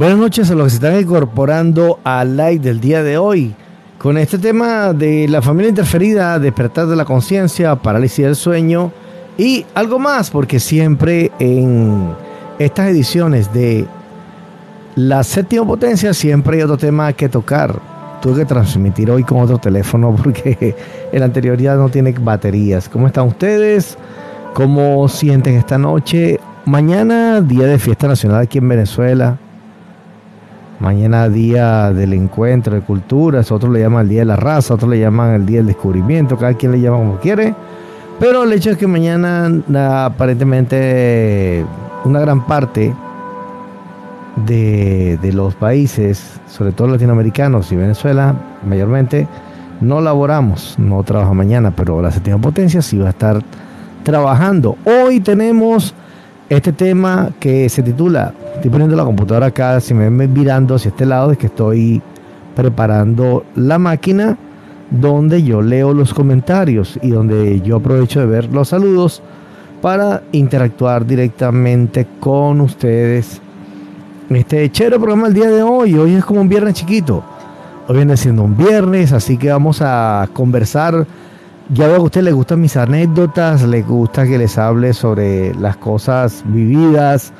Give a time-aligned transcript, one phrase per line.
[0.00, 3.54] Buenas noches a los que se están incorporando al live del día de hoy
[3.98, 8.92] con este tema de la familia interferida, despertar de la conciencia, parálisis del sueño
[9.36, 12.14] y algo más, porque siempre en
[12.58, 13.84] estas ediciones de
[14.94, 17.78] la séptima potencia siempre hay otro tema que tocar.
[18.22, 20.74] Tuve que transmitir hoy con otro teléfono porque
[21.12, 22.88] el anterior ya no tiene baterías.
[22.88, 23.98] ¿Cómo están ustedes?
[24.54, 26.40] ¿Cómo sienten esta noche?
[26.64, 29.36] Mañana, día de fiesta nacional aquí en Venezuela.
[30.80, 34.90] Mañana día del encuentro de culturas, otros le llaman el día de la raza, otros
[34.90, 37.54] le llaman el día del descubrimiento, cada quien le llama como quiere.
[38.18, 41.66] Pero el hecho es que mañana aparentemente
[42.04, 42.94] una gran parte
[44.46, 48.34] de, de, los países, sobre todo latinoamericanos y Venezuela
[48.66, 49.28] mayormente,
[49.82, 53.42] no laboramos, no trabaja mañana, pero la séptima potencia sí va a estar
[54.02, 54.76] trabajando.
[54.84, 55.94] Hoy tenemos
[56.48, 60.90] este tema que se titula, estoy poniendo la computadora acá, si me ven mirando hacia
[60.90, 62.02] este lado, es que estoy
[62.54, 64.36] preparando la máquina
[64.90, 69.22] donde yo leo los comentarios y donde yo aprovecho de ver los saludos
[69.80, 73.40] para interactuar directamente con ustedes.
[74.28, 77.24] Este chévere programa el día de hoy, hoy es como un viernes chiquito.
[77.88, 81.06] Hoy viene siendo un viernes, así que vamos a conversar
[81.72, 85.54] ya veo que a usted le gustan mis anécdotas, le gusta que les hable sobre
[85.54, 87.32] las cosas vividas.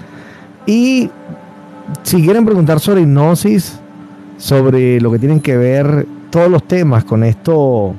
[0.70, 1.10] Y
[2.04, 3.80] si quieren preguntar sobre hipnosis,
[4.38, 7.92] sobre lo que tienen que ver todos los temas con esto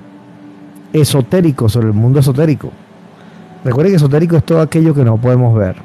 [0.93, 2.71] esotérico, sobre el mundo esotérico.
[3.65, 5.75] Recuerden que esotérico es todo aquello que no podemos ver,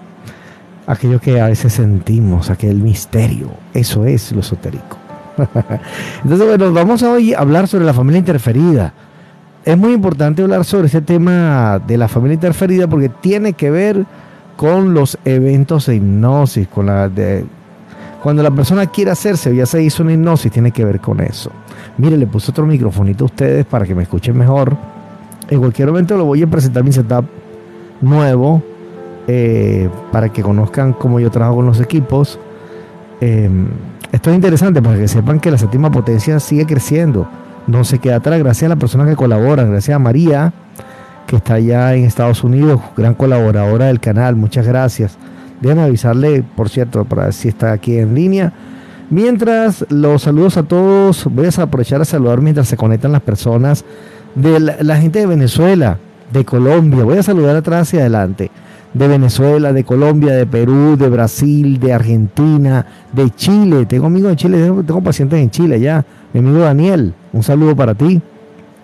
[0.86, 3.48] aquello que a veces sentimos, aquel misterio.
[3.74, 4.96] Eso es lo esotérico.
[6.22, 8.94] Entonces, bueno, vamos a hoy hablar sobre la familia interferida
[9.66, 14.06] es muy importante hablar sobre este tema de la familia interferida porque tiene que ver
[14.56, 17.44] con los eventos de hipnosis, con la de,
[18.22, 21.50] cuando la persona quiere hacerse, ya se hizo una hipnosis, tiene que ver con eso.
[21.98, 24.76] Mire, le puse otro microfonito a ustedes para que me escuchen mejor.
[25.48, 27.24] En cualquier momento lo voy a presentar mi setup
[28.00, 28.62] nuevo
[29.28, 32.38] eh, para que conozcan cómo yo trabajo con los equipos.
[33.20, 33.48] Eh,
[34.12, 37.28] esto es interesante para que sepan que la séptima potencia sigue creciendo
[37.66, 38.38] no se queda atrás.
[38.38, 40.52] Gracias a las personas que colaboran, gracias a María,
[41.26, 45.18] que está allá en Estados Unidos, gran colaboradora del canal, muchas gracias.
[45.60, 48.52] Déjenme avisarle, por cierto, para ver si está aquí en línea.
[49.10, 53.84] Mientras los saludos a todos, voy a aprovechar a saludar mientras se conectan las personas
[54.34, 55.98] de la, gente de Venezuela,
[56.32, 57.04] de Colombia.
[57.04, 58.50] Voy a saludar atrás y adelante.
[58.92, 63.86] De Venezuela, de Colombia, de Perú, de Brasil, de Argentina, de Chile.
[63.86, 66.04] Tengo amigos en Chile, tengo pacientes en Chile ya.
[66.32, 68.20] Mi amigo Daniel, un saludo para ti.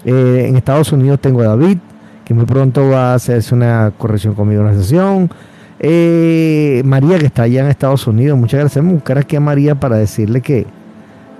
[0.04, 1.78] Eh, en Estados Unidos tengo a David,
[2.24, 5.30] que muy pronto va a hacerse una corrección conmigo en la sesión.
[5.78, 8.82] Eh, María, que está allá en Estados Unidos, muchas gracias.
[8.82, 10.66] Vamos a buscar aquí a María para decirle que,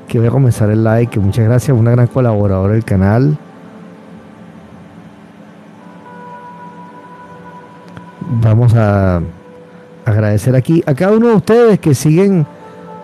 [0.08, 3.38] que voy a comenzar el like, que muchas gracias, una gran colaboradora del canal.
[8.42, 9.20] Vamos a
[10.04, 12.46] agradecer aquí a cada uno de ustedes que siguen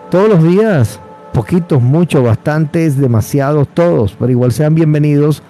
[0.09, 0.99] todos los días
[1.33, 5.41] poquitos, muchos, bastantes, demasiados, todos, pero igual sean bienvenidos,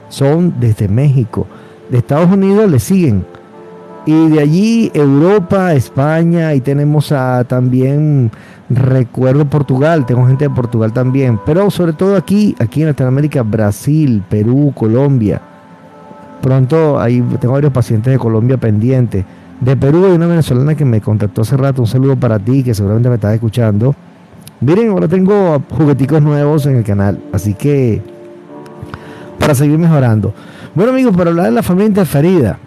[0.10, 1.46] son desde México.
[1.90, 3.26] De Estados Unidos le siguen.
[4.08, 8.30] Y de allí Europa, España, y tenemos a también
[8.70, 14.24] Recuerdo Portugal, tengo gente de Portugal también, pero sobre todo aquí, aquí en Latinoamérica, Brasil,
[14.28, 15.40] Perú, Colombia.
[16.42, 19.26] Pronto ahí tengo varios pacientes de Colombia pendientes.
[19.60, 22.74] De Perú hay una venezolana que me contactó hace rato, un saludo para ti, que
[22.74, 23.96] seguramente me estás escuchando.
[24.62, 28.02] Miren, ahora tengo jugueticos nuevos en el canal, así que
[29.40, 30.34] para seguir mejorando.
[30.76, 32.58] Bueno amigos, para hablar de la familia interferida,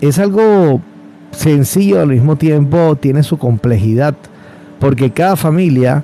[0.00, 0.80] es algo
[1.30, 4.14] sencillo al mismo tiempo, tiene su complejidad
[4.82, 6.02] porque cada familia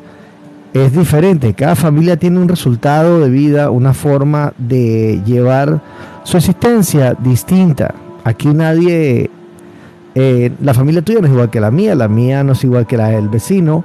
[0.72, 5.80] es diferente, cada familia tiene un resultado de vida, una forma de llevar
[6.28, 7.94] su existencia distinta.
[8.22, 9.30] Aquí nadie,
[10.14, 12.86] eh, la familia tuya no es igual que la mía, la mía no es igual
[12.86, 13.82] que la del vecino,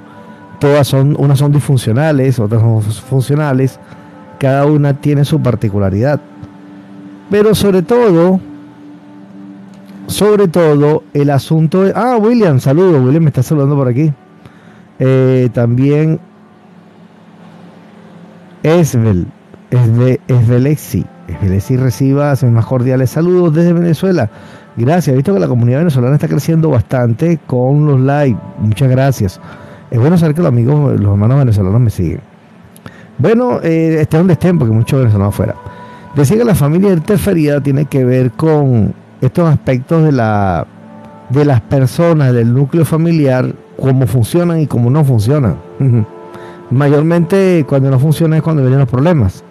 [0.58, 3.80] todas son, unas son disfuncionales, otras son funcionales,
[4.38, 6.20] cada una tiene su particularidad.
[7.30, 8.38] Pero sobre todo,
[10.06, 11.94] sobre todo el asunto de...
[11.96, 14.12] Ah, William, saludo, William me está saludando por aquí.
[14.98, 16.20] Eh, también
[18.62, 19.28] Esbel,
[20.28, 24.30] Esbelexi, Esbelexi reciba sus más cordiales saludos desde Venezuela.
[24.76, 28.40] Gracias, he visto que la comunidad venezolana está creciendo bastante con los likes.
[28.58, 29.40] Muchas gracias.
[29.90, 32.20] Es bueno saber que los amigos, los hermanos venezolanos me siguen.
[33.18, 35.54] Bueno, eh, estén donde estén, porque muchos venezolanos afuera.
[36.16, 40.66] Decía que la familia interferida tiene que ver con estos aspectos de la
[41.30, 45.56] de las personas del núcleo familiar, cómo funcionan y cómo no funcionan.
[46.70, 49.44] Mayormente cuando no funciona es cuando vienen los problemas.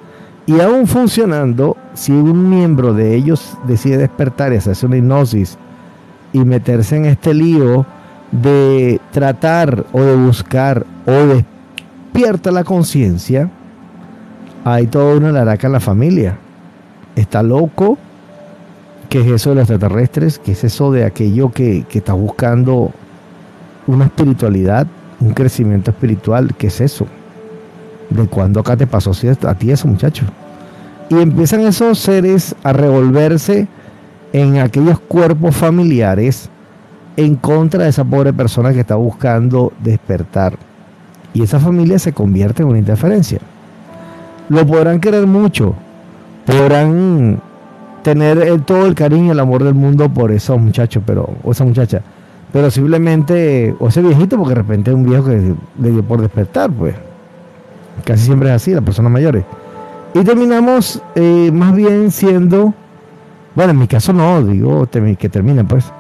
[0.45, 5.57] Y aún funcionando, si un miembro de ellos decide despertar y hacerse una hipnosis
[6.34, 7.86] y meterse en este lío
[8.31, 13.50] de tratar o de buscar o despierta la conciencia,
[14.66, 16.38] hay toda una laraca en la familia.
[17.16, 17.98] Está loco,
[19.07, 20.39] ¿qué es eso de los extraterrestres?
[20.39, 22.92] ¿Qué es eso de aquello que, que está buscando
[23.88, 24.88] una espiritualidad,
[25.22, 26.54] un crecimiento espiritual?
[26.57, 27.07] ¿Qué es eso?
[28.13, 30.25] ¿De cuándo acá te pasó a ti eso, muchacho?
[31.10, 33.68] Y empiezan esos seres a revolverse
[34.33, 36.50] en aquellos cuerpos familiares
[37.18, 40.57] en contra de esa pobre persona que está buscando despertar.
[41.33, 43.39] Y esa familia se convierte en una interferencia.
[44.50, 45.74] Lo podrán querer mucho,
[46.45, 47.42] podrán
[48.04, 51.63] tener todo el cariño y el amor del mundo por esos muchachos, pero, o esa
[51.63, 52.01] muchacha.
[52.51, 56.21] Pero simplemente, o ese viejito, porque de repente es un viejo que le dio por
[56.21, 56.94] despertar, pues.
[58.06, 59.45] Casi siempre es así, las personas mayores.
[60.13, 62.74] Y terminamos eh, más bien siendo,
[63.56, 65.92] bueno, en mi caso no, digo que terminen pues,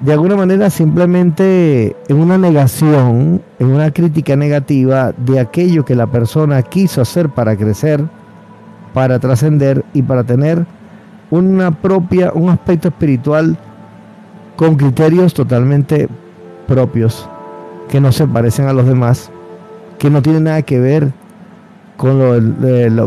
[0.00, 6.06] de alguna manera simplemente en una negación, en una crítica negativa de aquello que la
[6.06, 8.02] persona quiso hacer para crecer,
[8.94, 10.66] para trascender y para tener
[11.30, 13.56] una propia, un aspecto espiritual
[14.56, 16.08] con criterios totalmente
[16.66, 17.28] propios,
[17.88, 19.30] que no se parecen a los demás,
[19.98, 21.12] que no tienen nada que ver
[22.02, 22.56] con,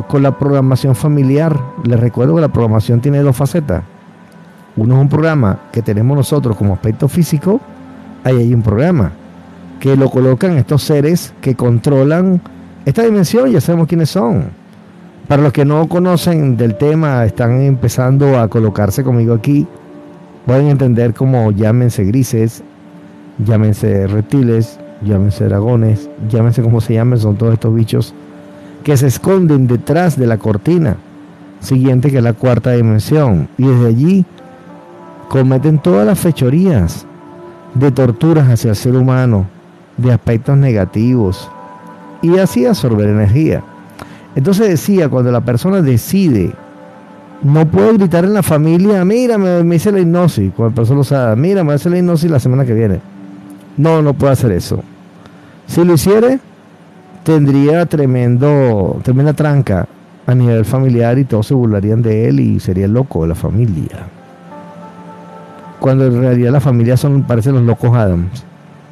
[0.07, 1.59] con la programación familiar.
[1.83, 3.83] Les recuerdo que la programación tiene dos facetas.
[4.77, 7.59] Uno es un programa que tenemos nosotros como aspecto físico,
[8.24, 9.12] ahí hay un programa
[9.81, 12.39] que lo colocan estos seres que controlan
[12.86, 14.45] esta dimensión, ya sabemos quiénes son.
[15.27, 19.68] Para los que no conocen del tema, están empezando a colocarse conmigo aquí,
[20.45, 22.63] pueden entender como llámense grises,
[23.45, 28.13] llámense reptiles, llámense dragones, llámense como se llamen, son todos estos bichos
[28.85, 30.97] que se esconden detrás de la cortina
[31.59, 34.25] siguiente que es la cuarta dimensión y desde allí
[35.27, 37.03] cometen todas las fechorías
[37.73, 39.47] de torturas hacia el ser humano,
[39.97, 41.49] de aspectos negativos
[42.21, 43.63] y así absorber energía.
[44.35, 46.53] Entonces decía, cuando la persona decide,
[47.41, 51.03] no puede gritar en la familia, mira, me, hice la hipnosis, cuando la persona lo
[51.03, 53.01] sabe, mira, me hace la hipnosis la semana que viene.
[53.77, 54.83] No, no puede hacer eso.
[55.65, 56.39] Si lo hiciere,
[57.25, 59.88] tendría tremendo, tremenda tranca
[60.27, 63.36] a nivel familiar y todos se burlarían de él y sería el loco de la
[63.36, 64.07] familia.
[65.80, 68.44] Cuando en realidad la familia son, parecen los locos Adams,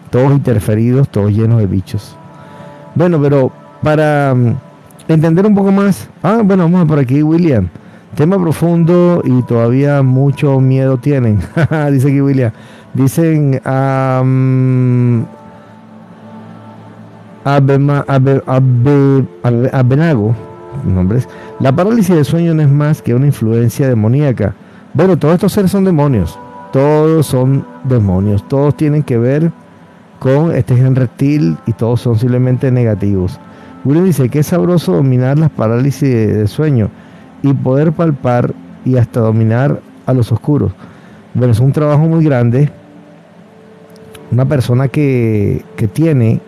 [0.10, 2.18] todos interferidos, todos llenos de bichos.
[2.96, 3.52] Bueno, pero
[3.84, 4.56] para mm,
[5.08, 7.70] entender un poco más, ah, bueno, vamos por aquí, William.
[8.16, 11.40] Tema profundo y todavía mucho miedo tienen.
[11.92, 12.52] Dice aquí William.
[12.94, 13.60] Dicen,
[19.74, 20.36] Abenago,
[20.86, 21.28] nombres,
[21.60, 24.56] la parálisis del sueño no es más que una influencia demoníaca.
[24.94, 26.38] Bueno, todos estos seres son demonios,
[26.72, 29.52] todos son demonios, todos tienen que ver
[30.20, 33.40] con este gen reptil y todos son simplemente negativos.
[33.84, 36.90] William dice que es sabroso dominar las parálisis de sueño
[37.42, 38.54] y poder palpar
[38.86, 40.72] y hasta dominar a los oscuros.
[41.34, 42.70] Bueno, es un trabajo muy grande.
[44.32, 46.40] Una persona que, que tiene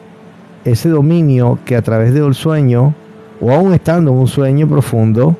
[0.65, 2.93] ese dominio que a través del sueño,
[3.39, 5.37] o aún estando en un sueño profundo,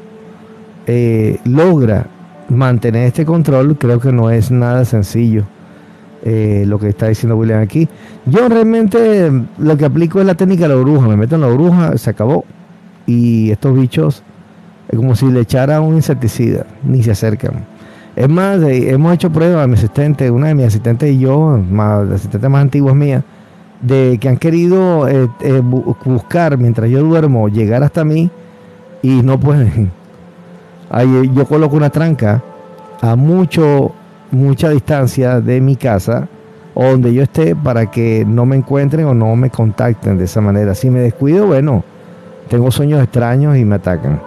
[0.88, 2.05] eh, logra
[2.48, 5.44] mantener este control, creo que no es nada sencillo.
[6.27, 7.88] Eh, lo que está diciendo William aquí.
[8.25, 11.08] Yo realmente lo que aplico es la técnica de la bruja.
[11.08, 12.46] Me meto en la bruja, se acabó.
[13.05, 14.24] Y estos bichos
[14.89, 17.65] es como si le echara un insecticida, ni se acercan.
[18.15, 22.15] Es más, eh, hemos hecho pruebas, mi asistente, una de mis asistentes y yo, la
[22.15, 23.24] asistente más antigua mía,
[23.86, 28.30] de que han querido eh, eh, buscar mientras yo duermo, llegar hasta mí
[29.01, 29.92] y no pueden.
[30.89, 32.44] Ahí yo coloco una tranca
[33.01, 33.92] a mucho,
[34.32, 36.27] mucha distancia de mi casa
[36.74, 40.42] o donde yo esté para que no me encuentren o no me contacten de esa
[40.42, 40.75] manera.
[40.75, 41.84] Si me descuido, bueno,
[42.50, 44.22] tengo sueños extraños y me atacan.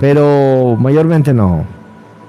[0.00, 1.64] Pero mayormente no.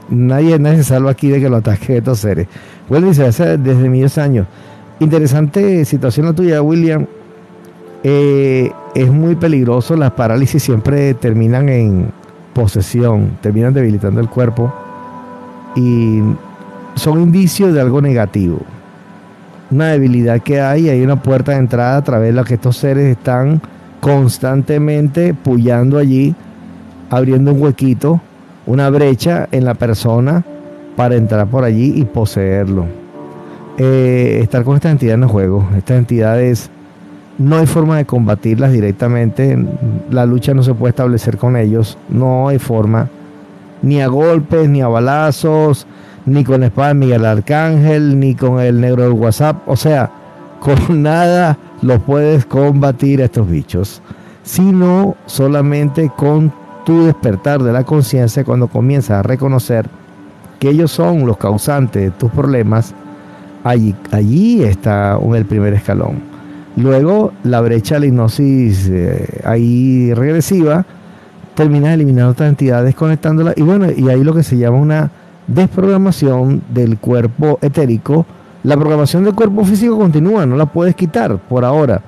[0.09, 2.47] Nadie, nadie se salva aquí de que lo ataque estos seres.
[2.89, 3.23] Bueno, dice,
[3.57, 4.47] desde mis años.
[4.99, 7.05] Interesante situación la tuya, William.
[8.03, 12.11] Eh, es muy peligroso, las parálisis siempre terminan en
[12.53, 14.73] posesión, terminan debilitando el cuerpo
[15.75, 16.21] y
[16.95, 18.59] son indicios de algo negativo.
[19.71, 22.77] Una debilidad que hay, hay una puerta de entrada a través de la que estos
[22.77, 23.61] seres están
[23.99, 26.35] constantemente puyando allí,
[27.09, 28.21] abriendo un huequito,
[28.67, 30.43] una brecha en la persona
[30.95, 33.02] para entrar por allí y poseerlo.
[33.77, 35.67] Eh, estar con estas entidades no juego.
[35.75, 36.69] Estas entidades
[37.37, 39.57] no hay forma de combatirlas directamente.
[40.09, 41.97] La lucha no se puede establecer con ellos.
[42.09, 43.09] No hay forma.
[43.81, 45.87] Ni a golpes, ni a balazos,
[46.25, 49.67] ni con espada de Miguel Arcángel, ni con el negro del WhatsApp.
[49.67, 50.09] O sea,
[50.59, 54.01] con nada los puedes combatir a estos bichos,
[54.43, 56.53] sino solamente con
[56.85, 59.89] tu despertar de la conciencia cuando comienzas a reconocer
[60.59, 62.93] que ellos son los causantes de tus problemas.
[63.63, 66.33] Allí, allí está el primer escalón.
[66.75, 70.85] Luego, la brecha de la hipnosis eh, ahí regresiva
[71.55, 73.55] termina eliminando otras entidades, conectándolas.
[73.57, 75.11] Y bueno, y ahí lo que se llama una
[75.47, 78.25] desprogramación del cuerpo etérico.
[78.63, 82.01] La programación del cuerpo físico continúa, no la puedes quitar por ahora,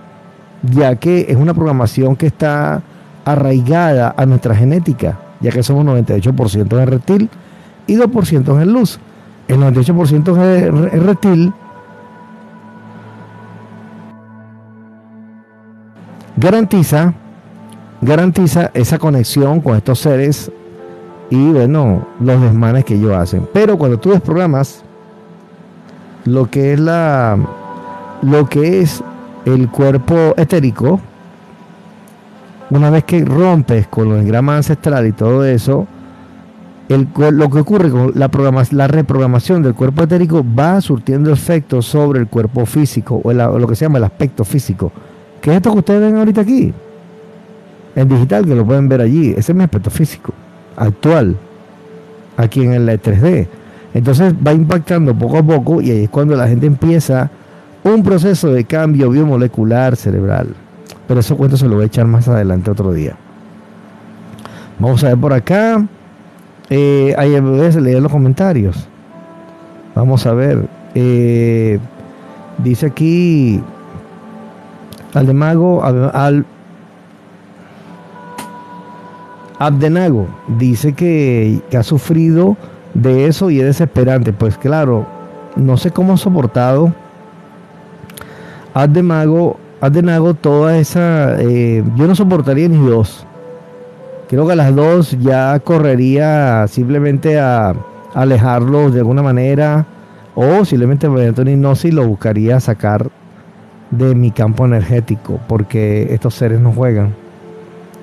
[0.63, 2.81] ya que es una programación que está
[3.25, 7.29] arraigada a nuestra genética, ya que somos 98% en reptil
[7.87, 8.99] y 2% en luz.
[9.47, 11.53] El 98% en reptil
[16.37, 17.13] garantiza
[18.01, 20.51] garantiza esa conexión con estos seres
[21.29, 23.47] y bueno, los desmanes que ellos hacen.
[23.51, 24.83] Pero cuando tú desprogramas
[26.25, 27.37] lo que es la
[28.21, 29.03] lo que es
[29.45, 30.99] el cuerpo etérico,
[32.69, 35.87] una vez que rompes con el grama ancestral y todo eso,
[36.87, 38.29] lo que ocurre con la,
[38.71, 43.67] la reprogramación del cuerpo etérico va surtiendo efecto sobre el cuerpo físico o, o lo
[43.67, 44.91] que se llama el aspecto físico.
[45.41, 46.73] que es esto que ustedes ven ahorita aquí?
[47.95, 49.31] En digital, que lo pueden ver allí.
[49.31, 50.33] Ese es mi aspecto físico
[50.75, 51.35] actual,
[52.37, 53.47] aquí en el 3D.
[53.93, 57.31] Entonces va impactando poco a poco y ahí es cuando la gente empieza
[57.83, 60.49] un proceso de cambio biomolecular cerebral.
[61.07, 63.15] Pero eso cuento se lo voy a echar más adelante otro día.
[64.79, 65.85] Vamos a ver por acá.
[66.69, 68.87] Eh, ahí leer los comentarios.
[69.93, 70.67] Vamos a ver.
[70.93, 71.79] Eh,
[72.57, 73.61] dice aquí
[75.13, 76.45] al de mago, al,
[79.57, 82.57] Abdenago dice que, ha sufrido
[82.93, 84.33] de eso y es desesperante.
[84.33, 85.05] Pues claro,
[85.55, 86.93] no sé cómo ha soportado
[88.73, 91.41] Abdenago, Abdenago toda esa...
[91.41, 93.25] Eh, yo no soportaría ni dos.
[94.27, 97.75] Creo que a las dos ya correría simplemente a,
[98.15, 99.85] alejarlos de alguna manera
[100.33, 103.11] o simplemente mediante una hipnosis lo buscaría sacar
[103.91, 107.13] de mi campo energético porque estos seres no juegan.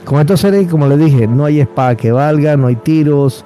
[0.05, 3.45] Con estos seres, como les dije, no hay espada que valga, no hay tiros,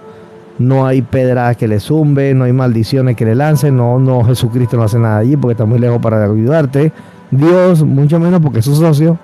[0.59, 4.76] no hay pedradas que le zumbe, no hay maldiciones que le lancen, no, no, Jesucristo
[4.76, 6.92] no hace nada allí porque está muy lejos para ayudarte.
[7.30, 9.18] Dios, mucho menos porque es su socio,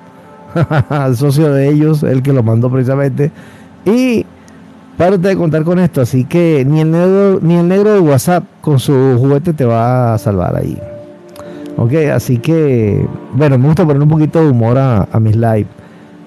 [1.06, 3.30] el socio de ellos, el que lo mandó precisamente.
[3.84, 4.24] Y
[4.96, 8.44] para de contar con esto, así que ni el negro, ni el negro de WhatsApp
[8.60, 10.78] con su juguete te va a salvar ahí.
[11.76, 15.66] Ok, así que, bueno, me gusta poner un poquito de humor a, a mis lives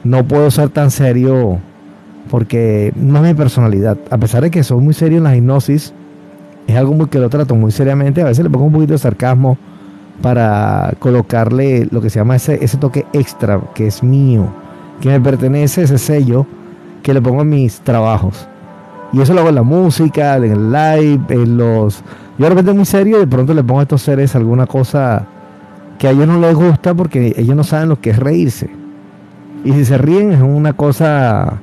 [0.05, 1.57] no puedo ser tan serio
[2.29, 3.97] porque no es mi personalidad.
[4.11, 5.93] A pesar de que soy muy serio en la hipnosis,
[6.67, 8.21] es algo muy que lo trato muy seriamente.
[8.21, 9.57] A veces le pongo un poquito de sarcasmo
[10.21, 14.47] para colocarle lo que se llama ese, ese toque extra que es mío,
[15.01, 16.45] que me pertenece, ese sello
[17.03, 18.47] que le pongo en mis trabajos.
[19.13, 22.03] Y eso lo hago en la música, en el live, en los...
[22.37, 25.25] Yo de repente muy serio y de pronto le pongo a estos seres alguna cosa
[25.97, 28.69] que a ellos no les gusta porque ellos no saben lo que es reírse.
[29.63, 31.61] Y si se ríen es una cosa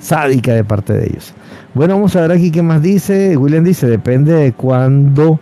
[0.00, 1.32] sádica de parte de ellos.
[1.74, 3.36] Bueno, vamos a ver aquí qué más dice.
[3.36, 5.38] William dice, depende de cuándo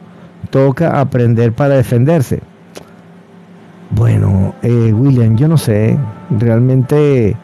[0.50, 2.40] toca aprender para defenderse.
[3.90, 5.98] Bueno, eh, William, yo no sé.
[6.30, 7.36] Realmente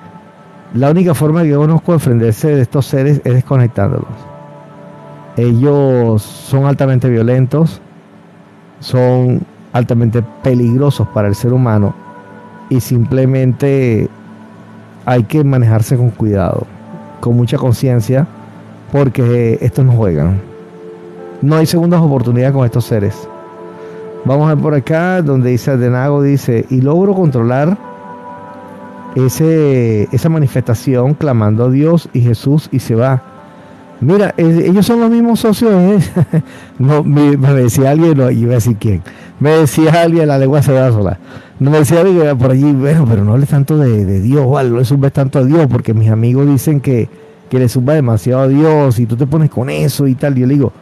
[0.75, 4.09] la única forma que yo conozco de defenderse de estos seres es desconectándolos.
[5.37, 7.81] Ellos son altamente violentos,
[8.81, 11.95] son altamente peligrosos para el ser humano
[12.69, 14.09] y simplemente
[15.07, 16.67] hay que manejarse con cuidado,
[17.21, 18.27] con mucha conciencia,
[18.91, 20.41] porque estos no juegan.
[21.45, 23.29] No hay segundas oportunidades con estos seres.
[24.25, 27.77] Vamos a ver por acá donde dice Denago, dice, y logro controlar
[29.15, 33.23] ese, esa manifestación clamando a Dios y Jesús y se va.
[34.01, 35.71] Mira, ellos son los mismos socios.
[35.71, 35.99] ¿eh?
[36.79, 39.03] no, me, decía alguien, no, iba a decir quién.
[39.39, 41.19] Me decía alguien, la lengua se va sola.
[41.61, 44.79] No me decía alguien por allí, bueno, pero no le tanto de, Dios o no
[44.79, 47.07] le subes tanto a Dios, porque mis amigos dicen que,
[47.51, 50.37] que le suba demasiado a Dios y tú te pones con eso y tal.
[50.37, 50.73] Yo le digo,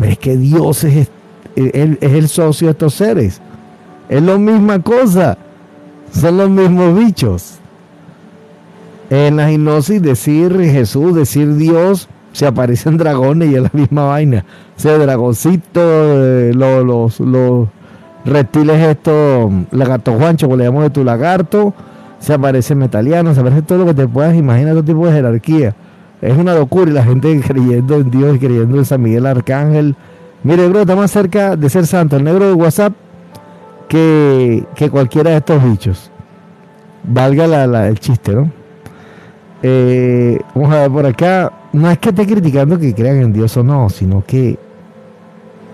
[0.00, 1.08] pero es que Dios es,
[1.54, 3.40] es el socio de estos seres.
[4.08, 5.36] Es la misma cosa.
[6.12, 7.58] Son los mismos bichos.
[9.10, 14.44] En la hipnosis decir Jesús, decir Dios, se aparecen dragones y es la misma vaina.
[14.76, 17.68] O sea, dragoncito, eh, los, los,
[18.24, 21.74] reptiles estos, lagarto guancho, como le llamamos de tu lagarto,
[22.18, 25.74] se aparece metaliano, se aparece todo lo que te puedas imaginar, todo tipo de jerarquía.
[26.20, 29.96] Es una locura y la gente creyendo en Dios y creyendo en San Miguel Arcángel.
[30.42, 32.92] Mire, bro, está más cerca de ser santo el negro de WhatsApp
[33.88, 36.10] que, cualquiera de estos bichos.
[37.04, 38.50] Valga la, el chiste, ¿no?
[39.62, 41.52] Eh, vamos a ver por acá.
[41.72, 44.58] No es que esté criticando que crean en Dios o no, sino que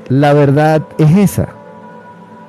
[0.08, 1.48] la verdad es esa.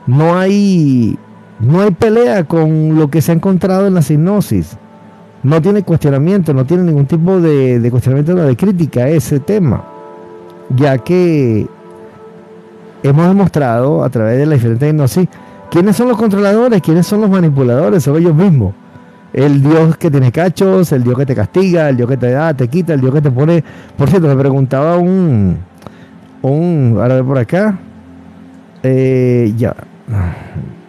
[0.05, 1.17] No hay,
[1.59, 4.77] no hay pelea con lo que se ha encontrado en la hipnosis.
[5.43, 9.83] No tiene cuestionamiento, no tiene ningún tipo de, de cuestionamiento de crítica a ese tema.
[10.75, 11.67] Ya que
[13.03, 15.27] hemos demostrado a través de la diferente hipnosis
[15.69, 18.73] quiénes son los controladores, quiénes son los manipuladores, son ellos mismos
[19.33, 22.55] el Dios que tiene cachos, el Dios que te castiga, el Dios que te da,
[22.55, 23.63] te quita, el Dios que te pone.
[23.95, 25.57] Por cierto, me preguntaba un.
[26.41, 27.77] un ahora por acá.
[28.81, 29.75] Eh, ya.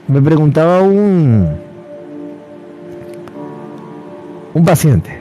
[0.07, 1.68] Me preguntaba un.
[4.55, 5.19] Un paciente.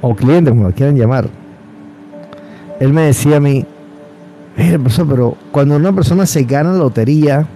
[0.00, 1.28] O cliente, como lo quieran llamar.
[2.78, 3.64] Él me decía a mí.
[4.56, 7.46] Mire, profesor, pero cuando una persona se gana la lotería,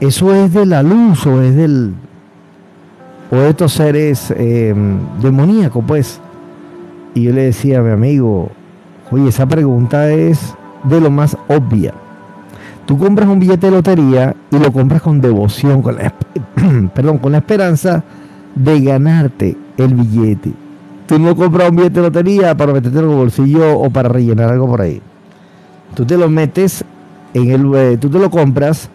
[0.00, 1.94] ¿eso es de la luz o es del,
[3.30, 4.74] o estos seres eh,
[5.22, 6.20] demoníacos, pues.
[7.14, 8.50] Y yo le decía a mi amigo,
[9.10, 11.94] oye, esa pregunta es de lo más obvia.
[12.86, 16.12] Tú compras un billete de lotería y lo compras con devoción, con la,
[16.94, 18.02] perdón, con la esperanza
[18.54, 20.52] de ganarte el billete.
[21.06, 24.50] Tú no compras un billete de lotería para meterte en el bolsillo o para rellenar
[24.50, 25.00] algo por ahí.
[25.94, 26.84] Tú te lo metes
[27.34, 28.90] en el, tú te lo compras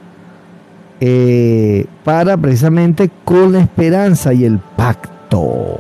[1.02, 5.78] eh, para precisamente con la esperanza y el pacto.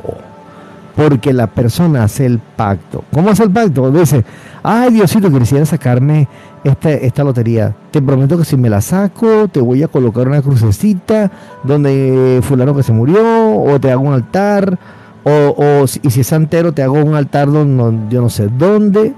[0.95, 3.03] Porque la persona hace el pacto.
[3.13, 3.91] ¿Cómo hace el pacto?
[3.91, 4.23] Dice,
[4.65, 6.27] ay Diosito, quisiera sacarme
[6.63, 7.75] esta, esta lotería.
[7.91, 11.31] Te prometo que si me la saco, te voy a colocar una crucecita
[11.63, 14.77] donde fulano que se murió, o te hago un altar,
[15.23, 19.13] o, y si es santero, te hago un altar donde yo no sé dónde,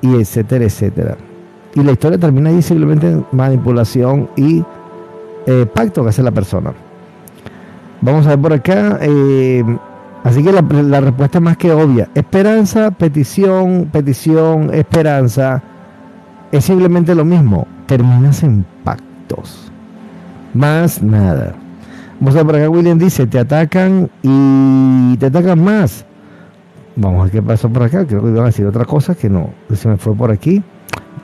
[0.00, 1.16] y etcétera, etcétera.
[1.74, 4.62] Y la historia termina ahí simplemente en manipulación y
[5.46, 6.72] eh, pacto que hace la persona.
[8.00, 8.98] Vamos a ver por acá.
[9.00, 9.64] Eh,
[10.24, 12.08] así que la, respuesta es más que obvia.
[12.14, 15.62] Esperanza, petición, petición, esperanza.
[16.50, 17.66] Es simplemente lo mismo.
[17.86, 19.70] Terminas en pactos.
[20.54, 21.54] Más nada.
[22.20, 22.70] Vamos a ver por acá.
[22.70, 26.04] William dice: Te atacan y te atacan más.
[26.94, 28.06] Vamos a ver qué pasó por acá.
[28.06, 29.50] Creo que iban a decir otra cosa que no.
[29.74, 30.62] Se me fue por aquí.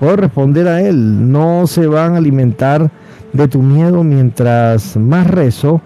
[0.00, 1.30] Puedo responder a él.
[1.30, 2.90] No se van a alimentar
[3.32, 5.80] de tu miedo mientras más rezo,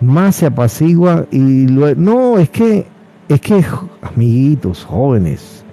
[0.00, 2.86] más se apacigua y luego, no, es que,
[3.28, 3.64] es que,
[4.02, 5.64] amiguitos, jóvenes,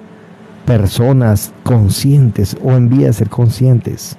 [0.66, 4.18] personas conscientes o en vía de ser conscientes,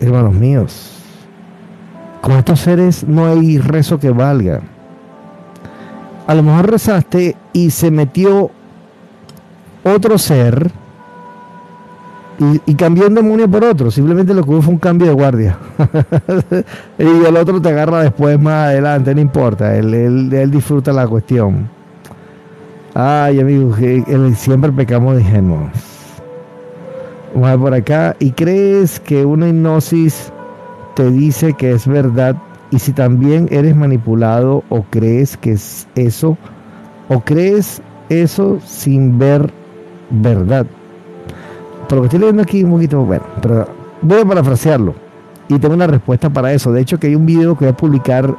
[0.00, 0.90] hermanos míos,
[2.20, 4.60] con estos seres no hay rezo que valga.
[6.26, 8.50] A lo mejor rezaste y se metió
[9.84, 10.70] otro ser
[12.40, 13.90] y, cambió un demonio por otro.
[13.90, 15.58] Simplemente lo que hubo fue un cambio de guardia.
[16.98, 19.76] y el otro te agarra después, más adelante, no importa.
[19.76, 19.92] Él,
[20.32, 21.68] él, disfruta la cuestión.
[22.94, 23.78] Ay, amigos,
[24.36, 25.70] siempre pecamos de ingenuos.
[27.34, 28.16] Vamos a por acá.
[28.18, 30.32] ¿Y crees que una hipnosis
[30.96, 32.36] te dice que es verdad?
[32.70, 36.38] Y si también eres manipulado o crees que es eso,
[37.08, 39.52] o crees eso sin ver
[40.08, 40.66] verdad
[41.96, 43.66] lo que estoy leyendo aquí un poquito, bueno, pero
[44.02, 44.94] voy a parafrasearlo
[45.50, 46.72] y tengo una respuesta para eso.
[46.72, 48.34] De hecho, que hay un video que voy a publicar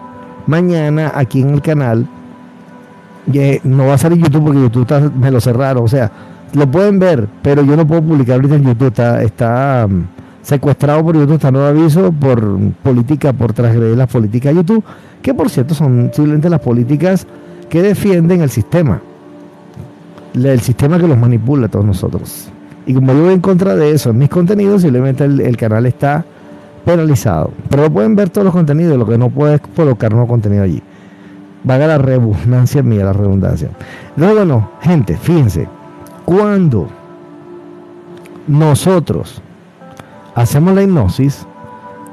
[0.48, 2.08] mañana aquí en el canal.
[3.32, 5.84] Que no va a salir en YouTube porque YouTube me lo cerraron.
[5.84, 6.10] O sea,
[6.54, 8.88] lo pueden ver, pero yo no puedo publicar en YouTube.
[8.88, 10.06] Está, está um,
[10.42, 14.84] secuestrado por YouTube, está nuevo aviso por política, por transgredir las políticas de YouTube,
[15.22, 17.28] que por cierto son simplemente las políticas
[17.70, 19.02] que defienden el sistema.
[20.34, 22.50] El sistema que los manipula a todos nosotros.
[22.92, 26.26] Y como yo voy en contra de eso en mis contenidos, simplemente el, canal está
[26.84, 27.52] penalizado.
[27.70, 30.84] Pero pueden ver todos los contenidos, lo que no puedes colocar nuevo contenido allí.
[31.64, 33.70] Vaga la redundancia mía, la redundancia.
[34.10, 35.70] Entonces, bueno, gente, fíjense,
[36.26, 36.90] cuando
[38.46, 39.42] nosotros
[40.36, 41.48] hacemos la hipnosis,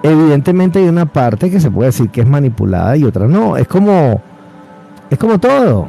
[0.05, 3.57] evidentemente hay una parte que se puede decir que es manipulada y otra no.
[3.57, 4.23] Es como,
[5.11, 5.89] es como todo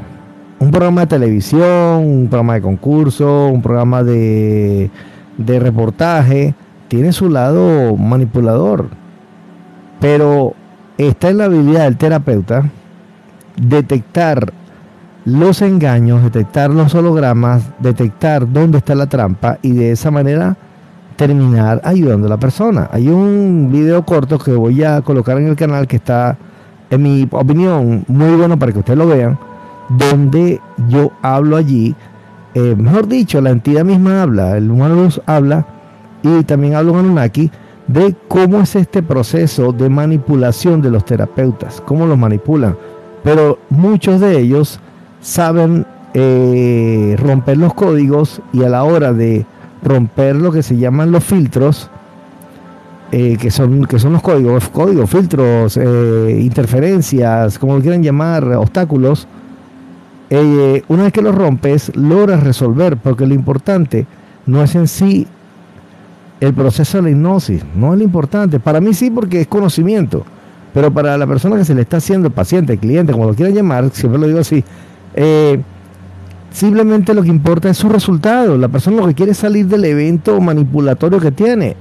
[0.59, 4.91] un programa de televisión, un programa de concurso, un programa de,
[5.37, 6.53] de reportaje,
[6.87, 8.89] tiene su lado manipulador.
[9.99, 10.53] Pero
[10.97, 12.69] está en la habilidad del terapeuta
[13.55, 14.53] detectar
[15.25, 20.57] los engaños, detectar los hologramas, detectar dónde está la trampa y de esa manera
[21.15, 22.89] terminar ayudando a la persona.
[22.91, 26.37] Hay un video corto que voy a colocar en el canal que está,
[26.89, 29.37] en mi opinión, muy bueno para que ustedes lo vean,
[29.89, 31.95] donde yo hablo allí,
[32.53, 35.65] eh, mejor dicho, la entidad misma habla, el humano luz habla
[36.23, 37.51] y también hablo con Anunnaki
[37.87, 42.75] de cómo es este proceso de manipulación de los terapeutas, cómo los manipulan.
[43.23, 44.79] Pero muchos de ellos
[45.21, 49.45] saben eh, romper los códigos y a la hora de
[49.83, 51.89] romper lo que se llaman los filtros,
[53.11, 59.27] eh, que, son, que son los códigos, códigos, filtros, interferencias, como lo quieran llamar, obstáculos,
[60.31, 64.05] una vez que los rompes, logras resolver, porque lo importante
[64.45, 65.27] no es en sí
[66.39, 68.59] el proceso de la hipnosis, no es lo importante.
[68.59, 70.23] Para mí sí, porque es conocimiento,
[70.73, 73.89] pero para la persona que se le está haciendo, paciente, cliente, como lo quieran llamar,
[73.91, 74.63] siempre lo digo así,
[75.15, 75.61] eh,
[76.51, 78.57] simplemente lo que importa es su resultado.
[78.57, 81.75] La persona lo que quiere es salir del evento manipulatorio que tiene.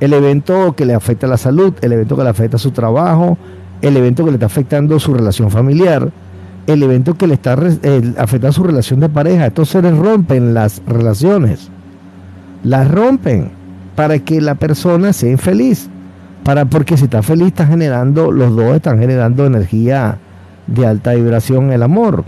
[0.00, 3.38] El evento que le afecta la salud, el evento que le afecta su trabajo,
[3.82, 6.10] el evento que le está afectando su relación familiar,
[6.66, 9.46] el evento que le está afectando a su relación de pareja.
[9.46, 11.70] Estos seres rompen las relaciones.
[12.62, 13.50] Las rompen
[13.96, 15.88] para que la persona sea infeliz.
[16.44, 20.18] Para, porque si está feliz, está generando, los dos están generando energía
[20.66, 22.24] de alta vibración el amor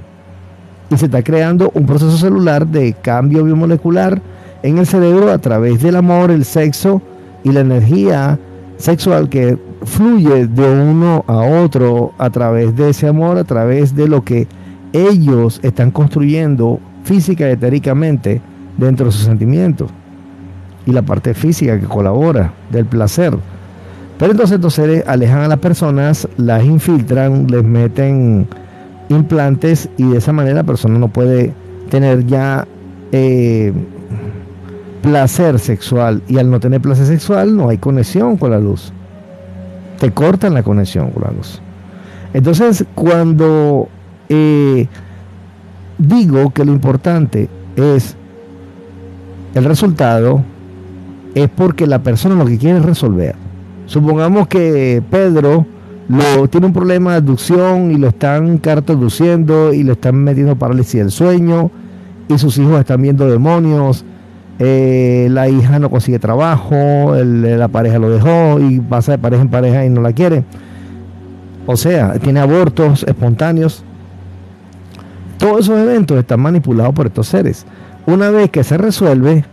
[0.90, 4.20] y se está creando un proceso celular de cambio biomolecular
[4.62, 7.03] en el cerebro a través del amor, el sexo
[7.42, 8.38] y la energía
[8.77, 14.09] sexual que fluye de uno a otro a través de ese amor, a través de
[14.09, 14.47] lo que
[14.92, 18.40] ellos están construyendo física y etéricamente
[18.79, 19.90] dentro de sus sentimientos
[20.87, 23.37] y la parte física que colabora del placer.
[24.18, 28.47] Pero entonces estos seres alejan a las personas, las infiltran, les meten
[29.09, 31.53] implantes y de esa manera la persona no puede
[31.90, 32.66] tener ya
[33.12, 33.73] eh,
[35.03, 38.93] placer sexual y al no tener placer sexual no hay conexión con la luz.
[39.98, 41.61] Te cortan la conexión con la luz.
[42.33, 43.88] Entonces cuando
[44.28, 44.88] eh,
[45.98, 48.16] digo que lo importante es
[49.54, 50.42] el resultado,
[51.35, 53.37] es porque la persona lo que quiere es resolver.
[53.87, 55.66] Supongamos que Pedro
[56.09, 61.00] lo, tiene un problema de abducción y lo están cartoduciendo y le están metiendo parálisis
[61.00, 61.70] del sueño
[62.28, 64.04] y sus hijos están viendo demonios,
[64.59, 69.49] eh, la hija no consigue trabajo, la pareja lo dejó y pasa de pareja en
[69.49, 70.45] pareja y no la quiere.
[71.67, 73.83] O sea, tiene abortos espontáneos.
[75.38, 77.67] Todos esos eventos están manipulados por estos seres.
[78.07, 79.45] Una vez que se resuelve,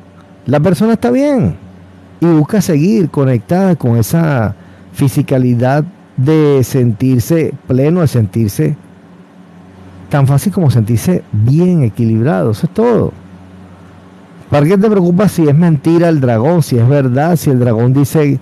[0.45, 1.55] la persona está bien
[2.19, 4.55] y busca seguir conectada con esa
[4.93, 5.83] fisicalidad
[6.17, 8.75] de sentirse pleno, de sentirse
[10.09, 12.51] tan fácil como sentirse bien equilibrado.
[12.51, 13.13] Eso es todo.
[14.51, 17.93] ¿Para qué te preocupas si es mentira el dragón, si es verdad, si el dragón
[17.93, 18.37] dice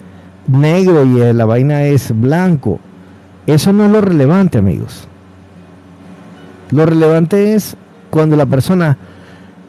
[0.48, 2.80] negro y la vaina es blanco?
[3.46, 5.08] Eso no es lo relevante, amigos.
[6.72, 7.78] Lo relevante es
[8.10, 8.98] cuando la persona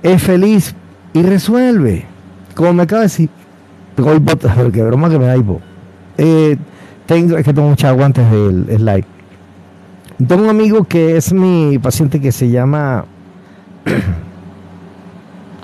[0.03, 0.74] es feliz
[1.12, 2.07] y resuelve.
[2.55, 3.29] Como me acaba de decir,
[3.94, 4.11] tengo
[4.57, 5.61] porque broma que me da hipo.
[6.16, 6.57] Eh,
[7.05, 9.05] tengo, es que tengo muchos aguantes del slide.
[10.26, 13.05] Tengo un amigo que es mi paciente que se llama.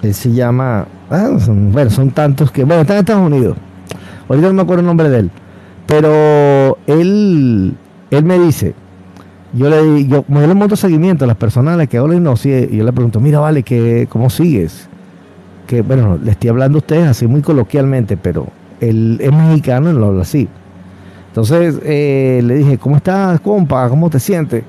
[0.02, 0.86] él se llama.
[1.10, 2.64] Ah, bueno, son tantos que.
[2.64, 3.56] Bueno, está en Estados Unidos.
[4.28, 5.30] Ahorita no me acuerdo el nombre de él.
[5.86, 7.74] Pero él,
[8.10, 8.74] él me dice.
[9.52, 12.08] Yo le yo, como yo le monto seguimiento a las personas a las que hago
[12.08, 14.88] la hipnosis, y yo le pregunto, mira, vale, que, ¿cómo sigues?
[15.66, 18.48] Que bueno, le estoy hablando a ustedes así muy coloquialmente, pero
[18.80, 20.48] él es mexicano y lo habla así.
[21.28, 23.88] Entonces eh, le dije, ¿cómo estás, compa?
[23.88, 24.64] ¿Cómo te sientes?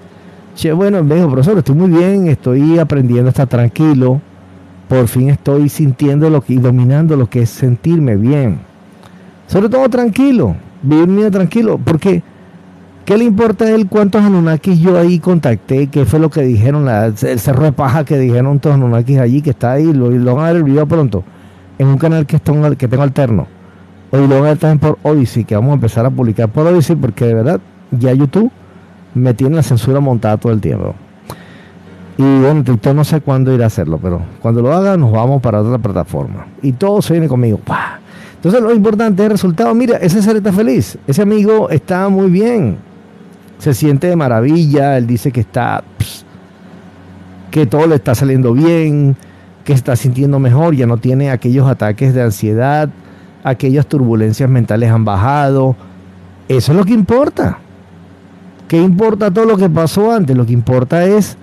[0.55, 4.21] Che, bueno, me dijo, profesor, estoy muy bien, estoy aprendiendo a estar tranquilo.
[4.87, 8.59] Por fin estoy sintiendo lo que, y dominando lo que es sentirme bien.
[9.47, 12.23] Sobre todo tranquilo, vivir tranquilo, porque
[13.05, 15.87] ¿qué le importa a él cuántos Anunnakis yo ahí contacté?
[15.87, 16.87] ¿Qué fue lo que dijeron?
[16.87, 20.45] el cerro de paja que dijeron todos Anunnakis allí, que está ahí, lo, lo van
[20.45, 21.23] a ver el video pronto,
[21.77, 23.47] en un canal que, está, que tengo alterno.
[24.11, 26.95] Hoy lo van a también por Odyssey, que vamos a empezar a publicar por Odyssey,
[26.95, 27.59] porque de verdad
[27.91, 28.51] ya YouTube
[29.13, 30.95] me tiene la censura montada todo el tiempo.
[32.17, 32.63] Y bueno,
[32.95, 36.47] no sé cuándo ir a hacerlo, pero cuando lo haga nos vamos para otra plataforma.
[36.61, 37.59] Y todo se viene conmigo.
[38.35, 39.73] Entonces lo importante es el resultado.
[39.75, 40.97] Mira, ese ser está feliz.
[41.05, 42.77] Ese amigo está muy bien.
[43.59, 44.97] Se siente de maravilla.
[44.97, 45.83] Él dice que está...
[47.51, 49.15] que todo le está saliendo bien.
[49.63, 50.75] Que está sintiendo mejor.
[50.75, 52.89] Ya no tiene aquellos ataques de ansiedad
[53.47, 55.75] aquellas turbulencias mentales han bajado.
[56.47, 57.59] Eso es lo que importa.
[58.67, 60.35] ¿Qué importa todo lo que pasó antes?
[60.35, 61.37] Lo que importa es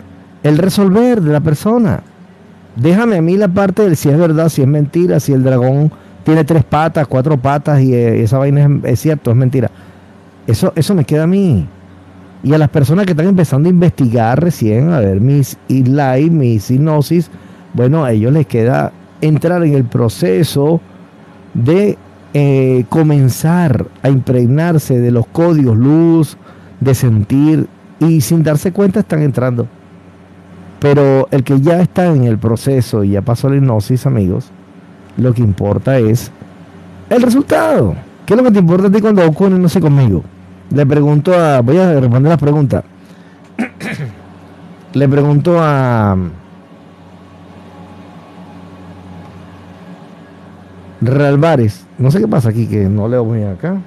[0.44, 2.02] el resolver de la persona.
[2.76, 5.90] Déjame a mí la parte del si es verdad, si es mentira, si el dragón
[6.22, 9.70] tiene tres patas, cuatro patas y eh, esa vaina es, cierto, es mentira.
[10.46, 11.66] Eso, eso me queda a mí.
[12.42, 16.70] Y a las personas que están empezando a investigar recién, a ver mis live, mis
[16.70, 17.30] hipnosis,
[17.72, 20.80] bueno, a ellos les queda entrar en el proceso
[21.54, 21.96] de
[22.34, 26.36] eh, comenzar a impregnarse de los códigos luz,
[26.80, 27.66] de sentir,
[27.98, 29.66] y sin darse cuenta están entrando.
[30.84, 34.50] Pero el que ya está en el proceso y ya pasó la hipnosis, amigos,
[35.16, 36.30] lo que importa es
[37.08, 37.94] el resultado.
[38.26, 40.22] ¿Qué es lo que te importa a ti cuando ocurre no sé conmigo?
[40.68, 41.62] Le pregunto a.
[41.62, 42.84] Voy a responder la pregunta.
[44.92, 46.18] Le pregunto a.
[51.00, 51.86] Realvares.
[51.96, 53.78] No sé qué pasa aquí, que no leo muy acá.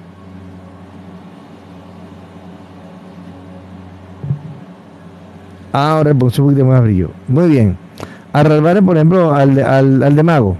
[5.72, 7.10] Ahora puse un poquito más brillo.
[7.28, 7.76] Muy bien.
[8.32, 10.56] A Realvares, por ejemplo, al, al, al de Mago.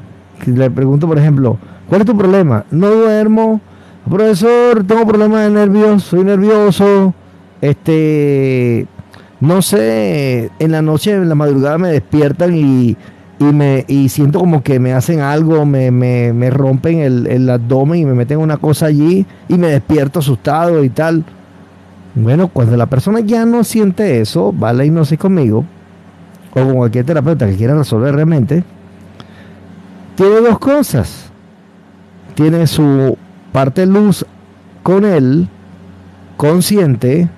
[0.47, 2.65] Le pregunto, por ejemplo, ¿cuál es tu problema?
[2.71, 3.61] No duermo.
[4.09, 7.15] Profesor, tengo problemas de nervios, soy nervioso.
[7.61, 8.87] Este,
[9.41, 12.97] no sé, en la noche, en la madrugada me despiertan y
[13.39, 17.49] y, me, y siento como que me hacen algo, me, me, me rompen el, el,
[17.49, 21.25] abdomen y me meten una cosa allí y me despierto asustado y tal.
[22.15, 25.65] Bueno, cuando la persona ya no siente eso, va a la hipnosis conmigo
[26.51, 28.65] o con cualquier terapeuta que quiera resolver realmente,
[30.17, 31.31] tiene dos cosas.
[32.35, 33.17] Tiene su
[33.53, 34.25] parte luz
[34.83, 35.49] con él,
[36.37, 37.29] consciente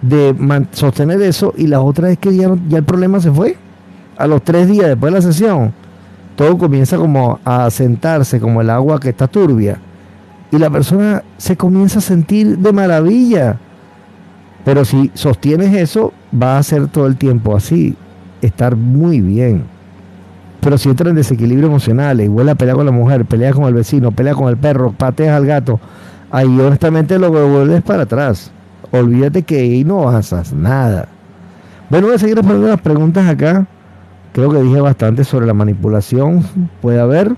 [0.00, 0.34] de
[0.72, 3.56] sostener eso, y la otra es que ya, ya el problema se fue
[4.16, 5.72] a los tres días después de la sesión,
[6.38, 9.78] todo comienza como a sentarse como el agua que está turbia.
[10.52, 13.58] Y la persona se comienza a sentir de maravilla.
[14.64, 17.96] Pero si sostienes eso, va a ser todo el tiempo así,
[18.42, 19.64] estar muy bien.
[20.60, 23.64] Pero si entra en desequilibrio emocional y vuelve a pelear con la mujer, pelea con
[23.64, 25.80] el vecino, pelea con el perro, pateas al gato,
[26.30, 28.50] ahí honestamente lo vuelves para atrás.
[28.90, 31.08] Olvídate que ahí no avanzas nada.
[31.90, 33.66] Bueno, voy a seguir respondiendo las preguntas acá.
[34.32, 36.44] Creo que dije bastante sobre la manipulación.
[36.82, 37.34] Puede haber,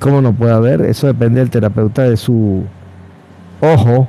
[0.00, 0.82] ¿cómo no puede haber?
[0.82, 2.64] Eso depende del terapeuta de su
[3.60, 4.08] ojo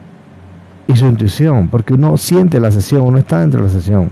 [0.87, 4.09] y su intuición, porque uno siente la sesión, uno está dentro de la sesión,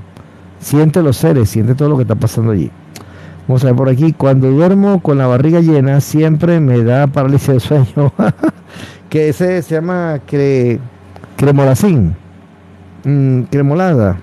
[0.60, 2.70] siente los seres, siente todo lo que está pasando allí.
[3.48, 7.48] Vamos a ver por aquí, cuando duermo con la barriga llena, siempre me da parálisis
[7.48, 8.12] de sueño,
[9.10, 10.80] que ese se llama cre,
[11.38, 12.16] cremolacín,
[13.04, 14.18] mm, cremolada,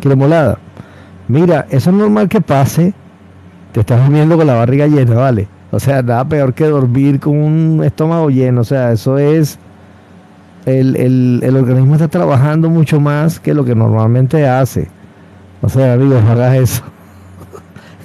[0.00, 0.58] cremolada.
[1.28, 2.92] Mira, eso es normal que pase.
[3.72, 5.46] Te estás durmiendo con la barriga llena, ¿vale?
[5.70, 8.62] O sea, nada peor que dormir con un estómago lleno.
[8.62, 9.58] O sea, eso es...
[10.66, 10.96] El,
[11.42, 14.88] el, organismo está trabajando mucho más que lo que normalmente hace.
[15.62, 16.82] O sea, amigos, no hagas eso.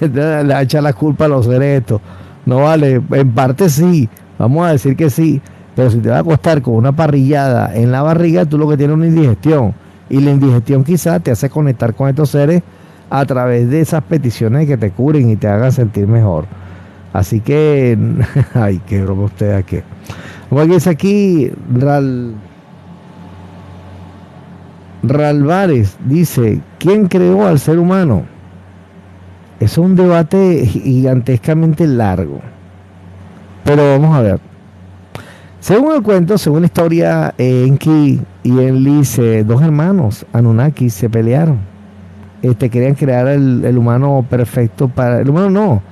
[0.00, 2.00] Le echa la culpa a los esto.
[2.46, 5.40] No vale, en parte sí, vamos a decir que sí,
[5.74, 8.76] pero si te va a acostar con una parrillada en la barriga, tú lo que
[8.76, 9.74] tienes es una indigestión.
[10.08, 12.62] Y la indigestión quizás te hace conectar con estos seres
[13.10, 16.46] a través de esas peticiones que te curen y te hagan sentir mejor.
[17.12, 17.98] Así que,
[18.54, 19.78] ay, qué broma usted aquí.
[20.48, 22.34] Como dice aquí, Ral,
[25.02, 28.24] Ralvares dice, ¿quién creó al ser humano?
[29.60, 32.40] Es un debate gigantescamente largo.
[33.64, 34.40] Pero vamos a ver.
[35.60, 39.04] Según el cuento, según la historia, Enki y Enlil,
[39.46, 41.76] dos hermanos, Anunnaki, se pelearon
[42.42, 45.20] este, querían crear el, humano perfecto para...
[45.20, 45.82] El humano no,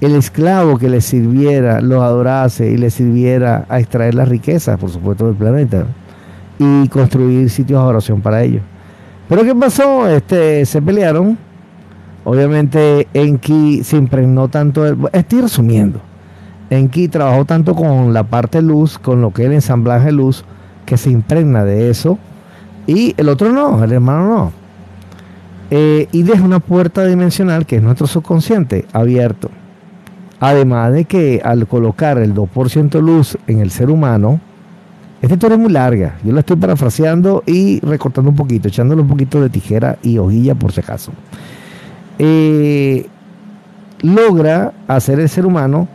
[0.00, 4.90] el esclavo que le sirviera, lo adorase y le sirviera a extraer las riquezas, por
[4.90, 5.86] supuesto, del planeta
[6.62, 8.62] y construir sitios de oración para ellos.
[9.30, 10.06] Pero ¿qué pasó?
[10.06, 11.38] Este, se pelearon.
[12.22, 14.84] Obviamente Enki se impregnó tanto...
[15.10, 16.02] estoy resumiendo.
[16.68, 20.44] Enki trabajó tanto con la parte luz, con lo que es el ensamblaje luz,
[20.84, 22.18] que se impregna de eso.
[22.86, 24.52] Y el otro no, el hermano no.
[25.70, 29.50] Eh, y deja una puerta dimensional que es nuestro subconsciente abierto.
[30.40, 34.40] Además de que al colocar el 2% luz en el ser humano,
[35.22, 36.18] esta historia es muy larga.
[36.24, 40.54] Yo la estoy parafraseando y recortando un poquito, echándole un poquito de tijera y hojilla
[40.54, 41.12] por si acaso.
[42.18, 43.06] Eh,
[44.02, 45.88] logra hacer el ser humano,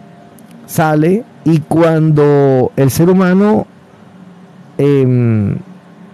[0.67, 3.65] sale y cuando el ser humano
[4.77, 5.57] em,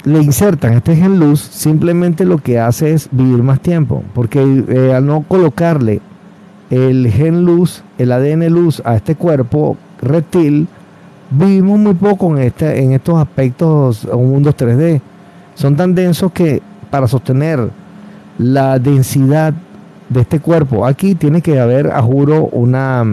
[0.03, 4.93] le insertan este gen luz, simplemente lo que hace es vivir más tiempo, porque eh,
[4.93, 6.01] al no colocarle
[6.69, 10.67] el gen luz, el ADN luz a este cuerpo reptil,
[11.31, 15.01] vivimos muy poco en, este, en estos aspectos, un mundo 3D.
[15.55, 17.69] son tan densos que para sostener
[18.37, 19.53] la densidad
[20.09, 23.03] de este cuerpo aquí tiene que haber, a juro, una,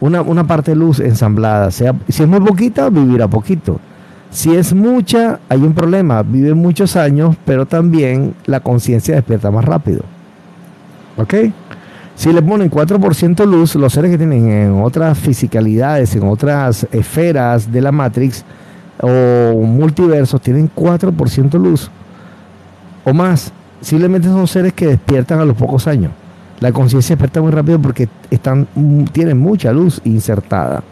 [0.00, 1.70] una, una parte de luz ensamblada.
[1.70, 3.78] Sea, si es muy poquita, vivirá poquito.
[4.30, 6.22] Si es mucha, hay un problema.
[6.22, 10.02] Vive muchos años, pero también la conciencia despierta más rápido.
[11.16, 11.34] ¿Ok?
[12.20, 17.72] Si le ponen 4% luz, los seres que tienen en otras fisicalidades, en otras esferas
[17.72, 18.44] de la Matrix
[19.00, 21.90] o multiversos, tienen 4% luz
[23.06, 23.50] o más.
[23.80, 26.12] Simplemente son seres que despiertan a los pocos años.
[26.60, 28.68] La conciencia despierta muy rápido porque están,
[29.12, 30.82] tienen mucha luz insertada.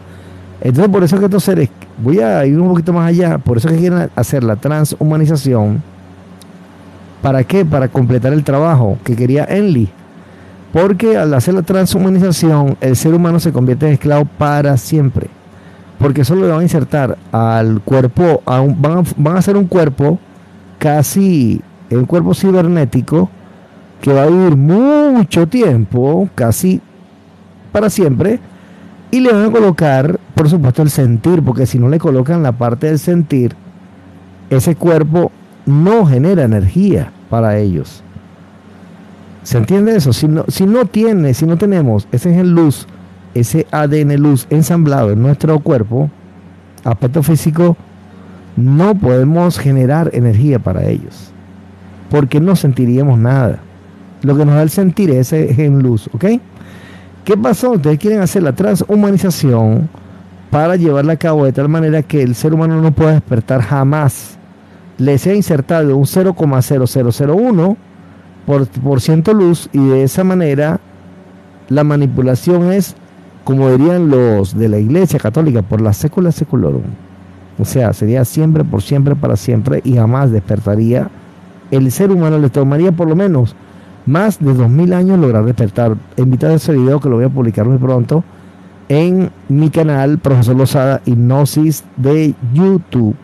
[0.61, 3.69] Entonces, por eso que estos seres, voy a ir un poquito más allá, por eso
[3.69, 5.83] que quieren hacer la transhumanización.
[7.21, 7.65] ¿Para qué?
[7.65, 9.91] Para completar el trabajo que quería Enli.
[10.71, 15.27] Porque al hacer la transhumanización, el ser humano se convierte en esclavo para siempre.
[15.97, 20.19] Porque solo le van a insertar al cuerpo, van, a, van a hacer un cuerpo
[20.77, 23.29] casi, un cuerpo cibernético
[24.01, 26.81] que va a vivir mucho tiempo, casi
[27.71, 28.39] para siempre,
[29.11, 32.53] y le van a colocar, por supuesto, el sentir, porque si no le colocan la
[32.53, 33.55] parte del sentir,
[34.49, 35.31] ese cuerpo
[35.65, 38.03] no genera energía para ellos.
[39.49, 40.13] ¿Se entiende eso?
[40.13, 42.85] Si no, si no tiene, si no tenemos ese gen luz,
[43.33, 46.11] ese ADN luz ensamblado en nuestro cuerpo,
[46.83, 47.75] aspecto físico,
[48.55, 51.31] no podemos generar energía para ellos.
[52.11, 53.57] Porque no sentiríamos nada.
[54.21, 56.25] Lo que nos da el sentir es ese gen luz, ¿ok?
[57.25, 57.71] ¿Qué pasó?
[57.71, 59.89] Ustedes quieren hacer la transhumanización
[60.51, 64.37] para llevarla a cabo de tal manera que el ser humano no pueda despertar jamás.
[64.99, 67.77] Le sea insertado un 0,0001
[68.45, 70.79] por, ciento luz y de esa manera
[71.69, 72.95] la manipulación es,
[73.43, 76.81] como dirían los de la Iglesia Católica, por la sécula seculorum.
[77.59, 81.09] O sea, sería siempre, por siempre, para siempre y jamás despertaría.
[81.71, 83.55] El ser humano le tomaría por lo menos
[84.05, 85.95] más de 2000 años lograr despertar.
[86.17, 88.23] Invitado a ese video que lo voy a publicar muy pronto
[88.89, 93.15] en mi canal, Profesor Lozada, Hipnosis de YouTube.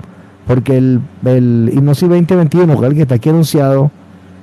[0.46, 3.92] Porque el, el Hipnosis 2021, que está aquí anunciado,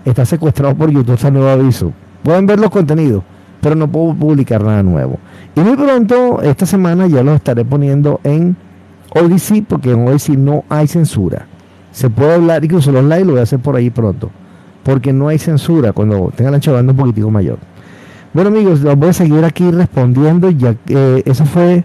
[0.04, 1.92] está secuestrado por YouTube, está nuevo aviso.
[2.22, 3.22] Pueden ver los contenidos,
[3.60, 5.18] pero no puedo publicar nada nuevo.
[5.54, 8.56] Y muy pronto, esta semana ya los estaré poniendo en
[9.14, 11.46] Odyssey, porque en Odyssey no hay censura.
[11.90, 14.30] Se puede hablar, incluso los live lo voy a hacer por ahí pronto,
[14.82, 17.58] porque no hay censura cuando tenga la banda un poquitico mayor.
[18.32, 21.84] Bueno amigos, los voy a seguir aquí respondiendo, ya que eh, eso fue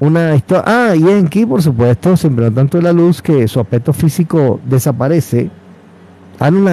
[0.00, 0.64] una historia.
[0.66, 5.50] Ah, y en aquí, por supuesto, siempre tanto la luz que su aspecto físico desaparece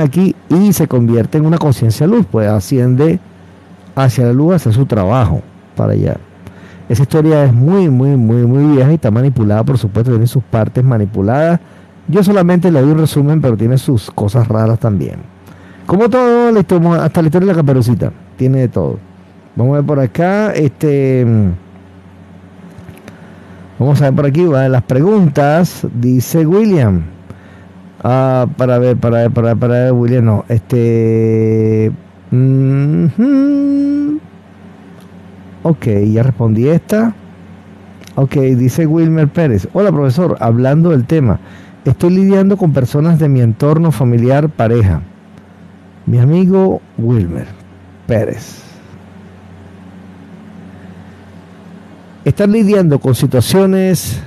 [0.02, 3.20] aquí y se convierte en una conciencia luz, pues asciende
[3.96, 5.42] hacia la luz, hacia su trabajo
[5.76, 6.18] para allá.
[6.88, 10.44] Esa historia es muy, muy, muy, muy vieja y está manipulada, por supuesto, tiene sus
[10.44, 11.60] partes manipuladas.
[12.08, 15.18] Yo solamente le doy un resumen, pero tiene sus cosas raras también.
[15.86, 16.50] Como todo,
[17.00, 18.98] hasta la historia de la caperucita, tiene de todo.
[19.56, 21.26] Vamos a ver por acá, este...
[23.78, 25.88] Vamos a ver por aquí, va las preguntas.
[25.94, 27.04] Dice William.
[28.04, 30.46] Ah, para ver, para ver, para ver, para ver, William, no.
[30.48, 31.92] Este.
[35.64, 37.14] Ok, ya respondí esta.
[38.16, 39.68] Ok, dice Wilmer Pérez.
[39.74, 40.38] Hola, profesor.
[40.40, 41.40] Hablando del tema,
[41.86, 45.02] estoy lidiando con personas de mi entorno familiar, pareja.
[46.06, 47.48] Mi amigo Wilmer
[48.08, 48.64] Pérez.
[52.26, 54.22] Están lidiando con situaciones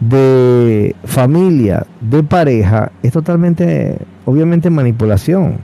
[0.00, 5.58] de familia, de pareja, es totalmente, obviamente, manipulación.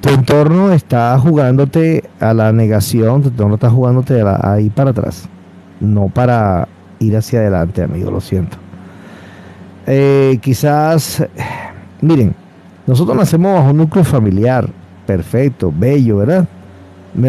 [0.00, 5.28] Tu entorno está jugándote a la negación, tu entorno está jugándote a ahí para atrás,
[5.80, 6.68] no para
[7.00, 8.58] ir hacia adelante, amigo, lo siento.
[9.86, 11.26] Eh, quizás,
[12.00, 12.34] miren,
[12.86, 14.68] nosotros nacemos bajo un núcleo familiar,
[15.06, 16.46] perfecto, bello, ¿verdad?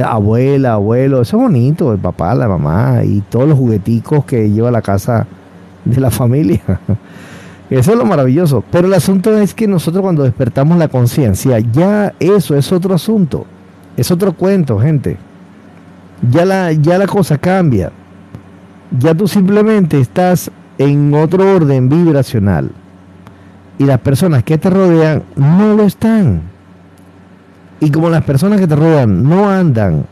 [0.06, 4.68] Abuela, abuelo, eso es bonito, el papá, la mamá y todos los jugueticos que lleva
[4.68, 5.26] a la casa
[5.90, 6.62] de la familia.
[7.70, 8.64] Eso es lo maravilloso.
[8.72, 13.46] Pero el asunto es que nosotros cuando despertamos la conciencia, ya eso es otro asunto.
[13.96, 15.18] Es otro cuento, gente.
[16.32, 17.92] Ya la, ya la cosa cambia.
[18.98, 22.72] Ya tú simplemente estás en otro orden vibracional.
[23.78, 26.42] Y las personas que te rodean no lo están.
[27.80, 30.06] Y como las personas que te rodean no andan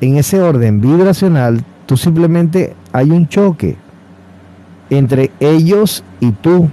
[0.00, 3.76] en ese orden vibracional, tú simplemente hay un choque
[4.90, 6.68] entre ellos y tú,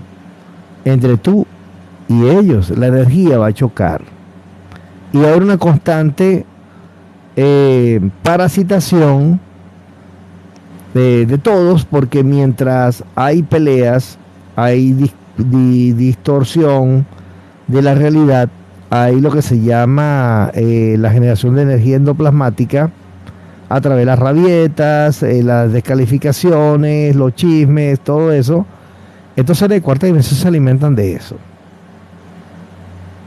[0.84, 1.46] entre tú
[2.08, 2.70] y ellos.
[2.72, 4.02] La energía va a chocar.
[5.14, 6.46] Y haber una constante
[7.36, 9.40] eh, parasitación
[10.94, 14.18] de, todos, porque mientras hay peleas,
[14.56, 17.06] hay distorsión
[17.68, 18.48] de la realidad,
[18.90, 22.92] hay lo que se llama eh, la generación de energía endoplasmática
[23.70, 28.66] a través de las rabietas, eh, las descalificaciones, los chismes, todo eso.
[29.36, 31.38] Estos seres de cuarta dimensión se alimentan de eso.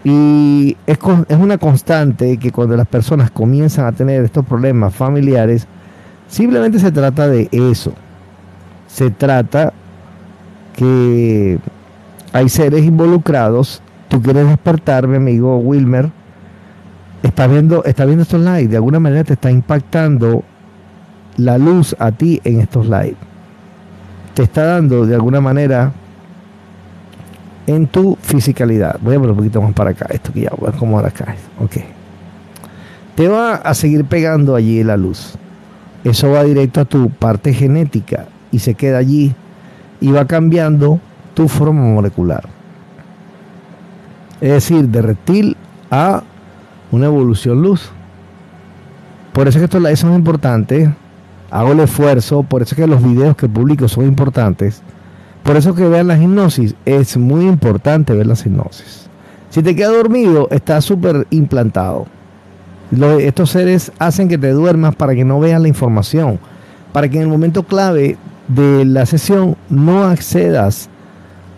[0.05, 5.67] Y es, es una constante que cuando las personas comienzan a tener estos problemas familiares,
[6.29, 7.93] simplemente se trata de eso.
[8.87, 9.73] Se trata
[10.75, 11.59] que
[12.33, 13.83] hay seres involucrados.
[14.09, 16.11] Tú quieres despertar, mi amigo Wilmer.
[17.23, 18.71] Está viendo, está viendo estos lives.
[18.71, 20.45] De alguna manera te está impactando
[21.37, 23.17] la luz a ti en estos lives.
[24.35, 25.93] Te está dando de alguna manera
[27.67, 28.99] en tu fisicalidad.
[29.01, 30.07] Voy a poner un poquito más para acá.
[30.11, 31.35] Esto que ya voy a acomodar acá.
[31.61, 31.77] Ok.
[33.15, 35.35] Te va a seguir pegando allí la luz.
[36.05, 39.35] Eso va directo a tu parte genética y se queda allí
[40.01, 41.01] y va cambiando
[41.35, 42.45] tu forma molecular.
[44.41, 45.57] Es decir, de reptil
[45.91, 46.23] a
[46.91, 47.91] una evolución luz.
[49.33, 50.89] Por eso es que estos lives son importantes.
[51.51, 54.83] Hago el esfuerzo, por eso es que los videos que publico son importantes
[55.49, 59.09] por eso que vean la hipnosis, es muy importante ver la hipnosis.
[59.49, 62.07] Si te quedas dormido, está súper implantado.
[63.21, 66.39] estos seres hacen que te duermas para que no veas la información,
[66.93, 68.19] para que en el momento clave
[68.49, 70.91] de la sesión no accedas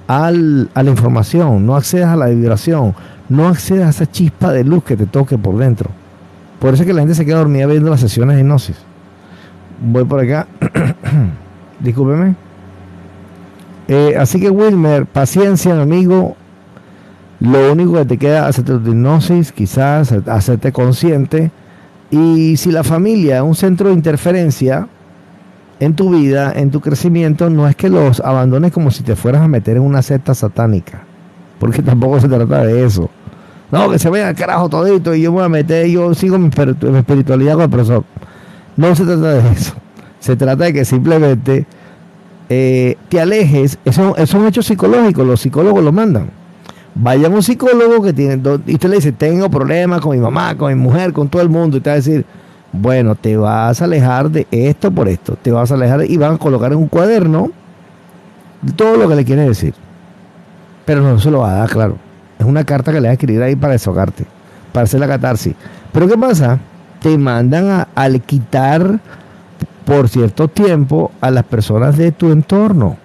[0.07, 2.95] a la información, no accedas a la vibración,
[3.31, 5.89] no accedas a esa chispa de luz que te toque por dentro.
[6.59, 8.77] Por eso es que la gente se queda dormida viendo las sesiones de hipnosis.
[9.81, 10.47] Voy por acá.
[11.81, 12.35] Discúlpeme.
[13.89, 16.37] Eh, así que Wilmer, paciencia, mi amigo.
[17.39, 21.51] Lo único que te queda es hacerte tu hipnosis, quizás hacerte consciente.
[22.11, 24.89] Y si la familia es un centro de interferencia
[25.79, 29.41] en tu vida, en tu crecimiento, no es que los abandones como si te fueras
[29.41, 31.05] a meter en una secta satánica.
[31.61, 33.09] Porque tampoco se trata de eso.
[33.71, 36.39] No, que se vayan al carajo todito y yo me voy a meter, yo sigo
[36.39, 38.05] mi, espiritualidad con el profesor.
[38.77, 39.75] No se trata de eso.
[40.19, 41.67] Se trata de que simplemente
[42.49, 46.31] eh, te alejes, eso, es un psicológico, los psicólogos lo mandan.
[46.95, 50.73] Vaya un psicólogo que tiene, y usted le dice, tengo problemas con mi mamá, con
[50.73, 52.27] mi mujer, con todo el mundo, y te va a decir,
[52.73, 56.35] bueno, te vas a alejar de esto por esto, te vas a alejar y van
[56.35, 57.53] a colocar en un cuaderno
[58.77, 59.75] todo lo que le quiere decir.
[60.85, 62.10] Pero no se lo va a dar, claro.
[62.41, 64.25] Es una carta que le va a escribir ahí para desahogarte,
[64.73, 65.55] para hacer la catarsis.
[65.93, 66.59] Pero ¿qué pasa?
[67.03, 68.99] Te mandan a, al quitar
[69.85, 72.97] por cierto tiempo a las personas de tu entorno,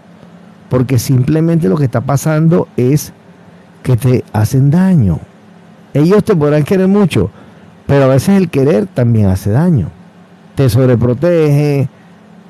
[0.69, 3.11] porque simplemente lo que está pasando es
[3.83, 5.19] que te hacen daño.
[5.93, 7.29] Ellos te podrán querer mucho,
[7.87, 9.89] pero a veces el querer también hace daño.
[10.55, 11.89] Te sobreprotege,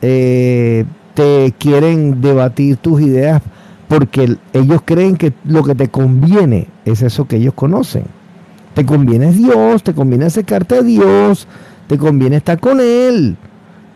[0.04, 3.42] eh, te quieren debatir tus ideas
[3.88, 8.06] porque ellos creen que lo que te conviene es eso que ellos conocen.
[8.74, 11.48] Te conviene Dios, te conviene acercarte a Dios,
[11.88, 13.38] te conviene estar con Él.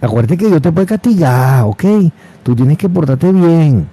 [0.02, 1.84] Acuérdate que Dios te puede castigar, ¿ok?
[2.44, 3.88] Tú tienes que portarte bien.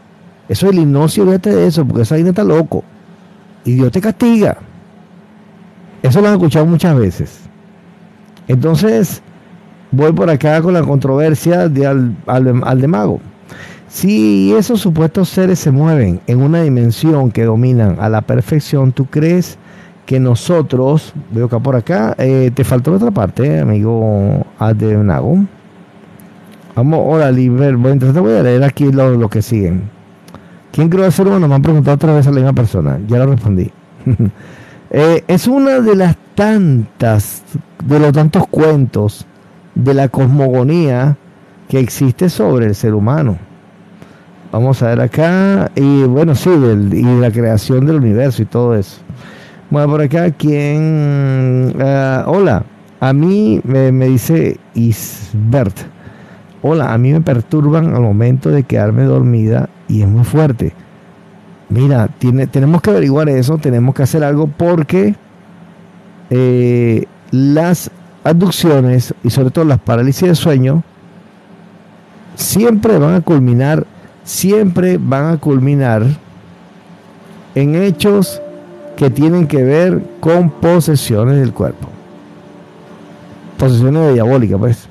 [0.49, 2.85] Eso es el hipnosis, olvídate de eso, porque esa vaina está loco.
[3.65, 4.59] Y Dios te castiga.
[6.03, 7.41] Eso lo han escuchado muchas veces.
[8.47, 9.23] Entonces,
[9.91, 13.21] voy por acá con la controversia de al, al de mago.
[13.89, 19.07] Si esos supuestos seres se mueven en una dimensión que dominan a la perfección, ¿tú
[19.07, 19.59] crees
[20.07, 25.45] que nosotros, veo acá por acá, eh, te faltó otra parte, amigo Adenago.
[26.77, 27.77] Vamos, hola, Liber.
[27.77, 27.93] Voy
[28.35, 29.91] a, leer aquí lo, que siguen.
[30.73, 31.49] ¿Quién creo ser humano?
[31.49, 32.99] Me han preguntado otra vez a la misma persona.
[33.07, 33.71] Ya lo respondí.
[34.89, 37.43] Eh, es una de las tantas,
[37.85, 39.27] de los tantos cuentos
[39.75, 41.17] de la cosmogonía
[41.69, 43.37] que existe sobre el ser humano.
[44.57, 49.03] Vamos a ver acá, y bueno, sí, y la creación del universo y todo eso.
[49.69, 51.75] Bueno, por acá, ¿quién?
[51.79, 52.65] Ah, hola,
[53.01, 55.77] a mí me, me dice Isbert
[56.63, 60.73] hola, a mí me perturban al momento de quedarme dormida y es muy fuerte.
[61.69, 65.17] Mira, tiene, tenemos que averiguar eso, tenemos que hacer algo porque
[66.31, 67.91] eh, las
[68.25, 70.83] abducciones y sobre todo las parálisis de sueño
[72.37, 73.87] siempre van a culminar,
[74.27, 76.05] siempre van a culminar
[77.55, 78.43] en hechos
[78.95, 81.89] que tienen que ver con posesiones del cuerpo.
[83.57, 84.89] Posesiones diabólicas, pues.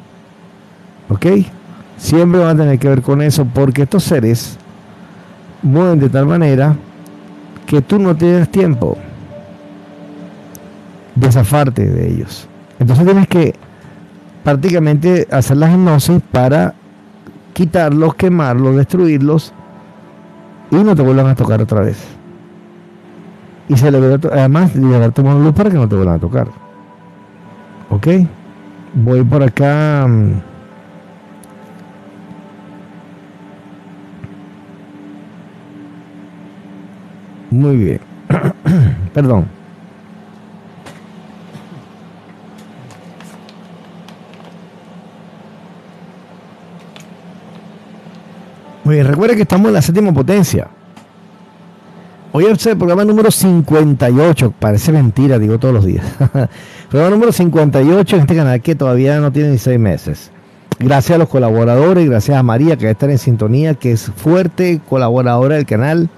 [1.09, 1.25] ¿Ok?
[1.97, 4.57] siempre van a tener que ver con eso porque estos seres
[5.61, 6.75] mueven de tal manera
[7.65, 8.97] que tú no tienes tiempo
[11.15, 12.47] de zafarte de ellos.
[12.79, 13.55] Entonces tienes que
[14.43, 16.75] prácticamente hacer las hipnosis para
[17.55, 19.53] quitarlos, quemarlos, destruirlos
[20.69, 21.97] y no te vuelvan a tocar otra vez.
[23.69, 26.47] Y le además llevar tu luz para que no te vuelvan a tocar.
[27.89, 28.07] ¿Ok?
[28.93, 30.05] Voy por acá.
[30.05, 30.41] Mm,
[37.51, 38.01] muy bien.
[39.13, 39.45] Perdón.
[49.15, 50.67] Recuerda que estamos en la séptima potencia.
[52.33, 54.53] Hoy es el programa número 58.
[54.59, 56.05] Parece mentira, digo todos los días.
[56.89, 60.31] programa número 58 en este canal que todavía no tiene ni seis meses.
[60.79, 65.55] Gracias a los colaboradores, gracias a María que estar en sintonía, que es fuerte colaboradora
[65.55, 66.09] del canal.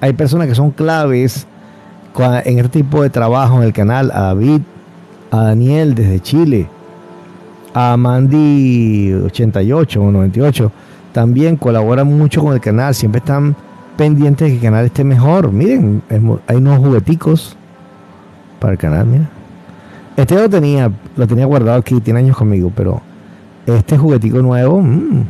[0.00, 1.48] Hay personas que son claves
[2.44, 4.12] en este tipo de trabajo en el canal.
[4.12, 4.60] A David,
[5.32, 6.68] a Daniel desde Chile,
[7.74, 10.72] a Mandy 88 o 98
[11.14, 13.54] también colaboran mucho con el canal, siempre están
[13.96, 15.52] pendientes de que el canal esté mejor.
[15.52, 16.02] Miren,
[16.48, 17.56] hay unos jugueticos
[18.58, 19.28] para el canal, mira.
[20.16, 23.00] Este lo tenía, lo tenía guardado aquí, tiene años conmigo, pero
[23.64, 25.22] este juguetico nuevo, mmm,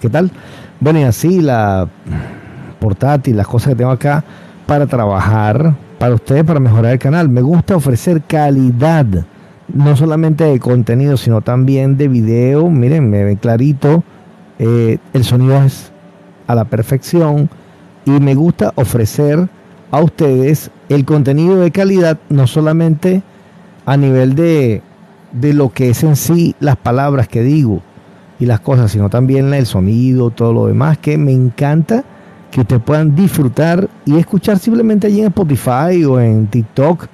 [0.00, 0.32] ¿qué tal?
[0.80, 1.86] Bueno, y así la
[2.80, 4.24] portátil, las cosas que tengo acá
[4.66, 7.28] para trabajar para ustedes, para mejorar el canal.
[7.28, 9.06] Me gusta ofrecer calidad,
[9.72, 12.68] no solamente de contenido, sino también de video.
[12.68, 14.02] Miren, me ve clarito
[14.58, 15.92] eh, el sonido es
[16.46, 17.48] a la perfección
[18.04, 19.48] y me gusta ofrecer
[19.90, 23.22] a ustedes el contenido de calidad, no solamente
[23.86, 24.82] a nivel de,
[25.32, 27.82] de lo que es en sí las palabras que digo
[28.40, 32.04] y las cosas, sino también el sonido, todo lo demás, que me encanta
[32.50, 37.06] que ustedes puedan disfrutar y escuchar simplemente allí en Spotify o en TikTok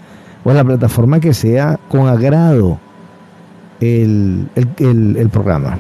[0.45, 2.79] o en la plataforma que sea con agrado
[3.81, 5.79] el, el programa.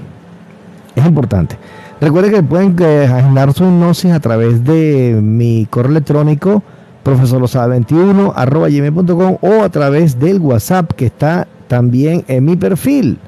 [0.94, 1.56] Es importante.
[2.00, 6.62] Recuerden que pueden eh, agendar su hipnosis a través de mi correo electrónico
[7.04, 13.18] profesorlosada21 arroba gmail.com o a través del WhatsApp que está también en mi perfil.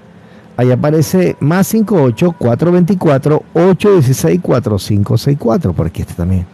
[0.56, 5.72] Ahí aparece más 58 424 816 4564.
[5.74, 6.46] Por aquí está también.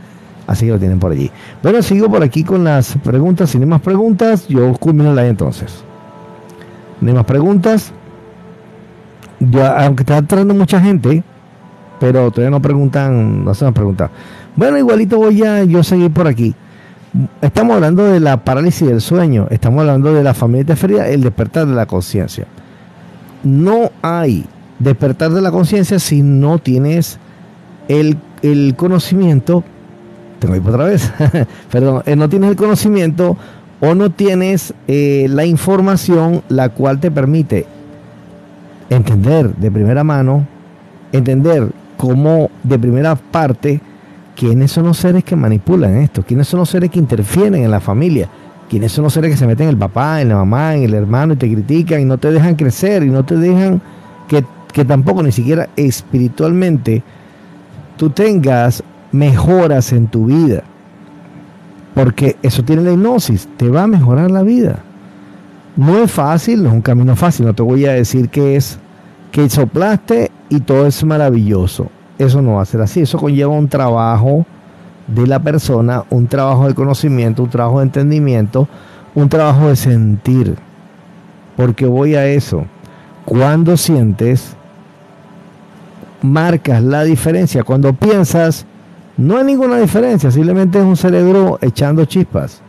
[0.47, 1.31] Así que lo tienen por allí.
[1.63, 3.51] Bueno, sigo por aquí con las preguntas.
[3.51, 5.85] Si no hay más preguntas, yo culmino la entonces.
[7.01, 7.93] No hay más preguntas
[9.77, 11.23] aunque está entrando mucha gente,
[12.01, 14.11] pero todavía no preguntan, no se nos preguntan.
[14.57, 16.55] Bueno, igualito voy a yo seguir por aquí.
[17.41, 21.67] Estamos hablando de la parálisis del sueño, estamos hablando de la familia feria, el despertar
[21.67, 22.47] de la conciencia.
[23.45, 24.47] No hay
[24.79, 27.19] despertar de la conciencia si no tienes
[27.89, 28.17] el,
[28.77, 29.63] conocimiento,
[30.39, 31.13] tengo que ir otra vez,
[31.71, 33.37] perdón, eh, no tienes el conocimiento
[33.81, 37.67] o no tienes eh, la información la cual te permite
[38.97, 40.47] entender de primera mano,
[41.13, 43.81] entender cómo de primera parte
[44.35, 47.81] quiénes son los seres que manipulan esto, quiénes son los seres que interfieren en la
[47.81, 48.29] familia,
[48.69, 50.95] quiénes son los seres que se meten en el papá, en la mamá, en el
[50.95, 53.81] hermano y te critican y no te dejan crecer y no te dejan
[54.29, 57.03] que, que tampoco ni siquiera espiritualmente
[57.97, 58.83] tú tengas
[59.13, 60.65] mejoras en tu vida.
[61.95, 64.81] Porque eso tiene la hipnosis, te va a mejorar la vida.
[65.77, 68.79] No es fácil, no es un camino fácil, no te voy a decir que es
[69.33, 71.89] que soplaste y todo es maravilloso.
[72.19, 74.47] Eso no va a ser así, eso conlleva un trabajo
[75.09, 78.69] de la persona, un trabajo de conocimiento, un trabajo de entendimiento,
[79.15, 80.57] un trabajo de sentir.
[81.57, 82.67] Porque voy a eso.
[83.25, 84.55] Cuando sientes,
[86.21, 87.65] marcas la diferencia.
[87.65, 88.67] Cuando piensas,
[89.17, 92.61] no hay ninguna diferencia, simplemente es un cerebro echando chispas.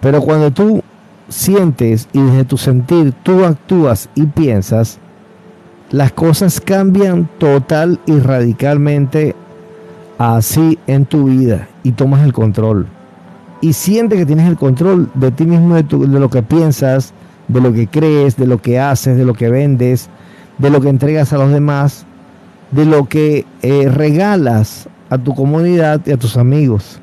[0.00, 0.82] Pero cuando tú
[1.28, 4.98] sientes y desde tu sentir tú actúas y piensas,
[5.90, 9.34] las cosas cambian total y radicalmente
[10.18, 12.86] así en tu vida y tomas el control.
[13.60, 17.12] Y sientes que tienes el control de ti mismo, de, de, lo que piensas,
[17.48, 20.08] de lo que crees, de lo que haces, de lo que vendes,
[20.58, 22.06] de lo que entregas a los demás,
[22.70, 27.00] de lo que eh, regalas a tu comunidad y a tus amigos.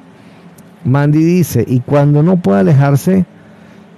[0.85, 3.25] Mandy dice, y cuando no puede alejarse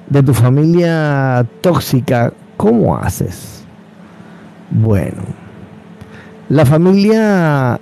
[0.09, 3.58] de tu familia tóxica, ¿cómo haces?
[4.71, 5.23] Bueno,
[6.47, 7.79] la familia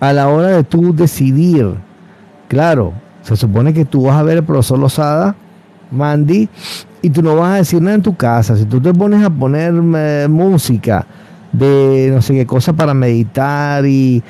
[0.00, 1.74] a la hora de tú decidir,
[2.48, 5.34] claro, se supone que tú vas a ver el profesor Lozada,
[5.90, 6.48] Mandy,
[7.02, 8.56] y tú no vas a decir nada en tu casa.
[8.56, 11.06] Si tú te pones a poner eh, música
[11.52, 14.22] de no sé qué cosas para meditar y,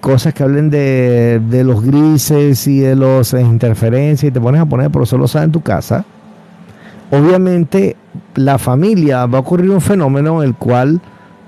[0.00, 4.66] cosas que hablen de, de, los grises y de las interferencias y te pones a
[4.66, 6.04] poner el profesor Lozada en tu casa,
[7.10, 7.96] obviamente
[8.34, 11.00] la familia va a ocurrir un fenómeno en el cual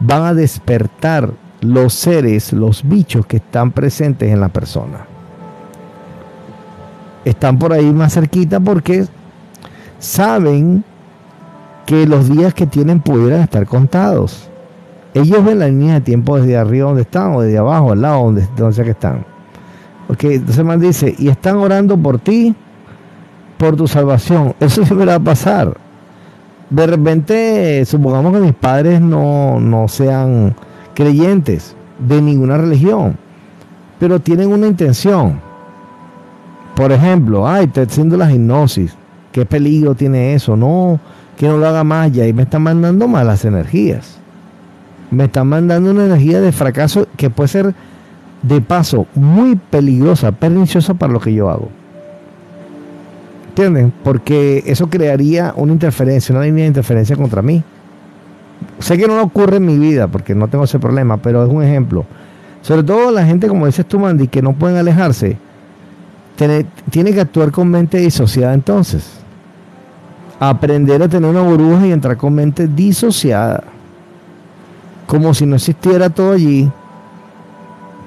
[0.05, 1.31] van a despertar
[1.61, 5.07] los seres, los bichos que están presentes en la persona.
[7.25, 9.07] están por ahí más cerquita porque
[10.01, 10.83] saben
[11.87, 14.49] que los días que tienen pudieran estar contados.
[15.15, 18.25] Ellos ven la línea de tiempo desde arriba donde están o desde abajo, al lado
[18.25, 19.25] donde, donde sea que están.
[20.09, 22.57] Ok, entonces man dice, y están orando por ti,
[23.57, 24.55] por tu salvación.
[24.59, 25.77] Eso siempre va a pasar.
[26.73, 30.55] De repente, supongamos que mis padres no, no sean
[30.95, 33.19] creyentes de ninguna religión,
[34.01, 35.39] pero tienen una intención.
[36.75, 38.97] Por ejemplo, ay, estoy haciendo la hipnosis.
[39.33, 40.57] ¿Qué peligro tiene eso?
[40.57, 40.99] No,
[41.37, 42.27] que no lo haga más ya.
[42.27, 44.17] Y me están mandando malas energías.
[45.11, 47.75] Me están mandando una energía de fracaso que puede ser
[48.41, 51.69] de paso muy peligrosa, perniciosa para lo que yo hago.
[53.53, 53.93] ¿Entienden?
[54.03, 57.63] Porque eso crearía una interferencia, una línea de interferencia contra mí.
[58.79, 61.63] Sé que no ocurre en mi vida porque no tengo ese problema, pero es un
[61.63, 62.07] ejemplo.
[62.63, 65.37] Sobre todo la gente, como dices tú, Mandy, que no pueden alejarse,
[66.35, 69.07] tiene, tiene que actuar con mente disociada entonces.
[70.41, 73.65] Aprender a tener una burbuja y entrar con mente disociada.
[75.07, 76.71] Como si no existiera todo allí.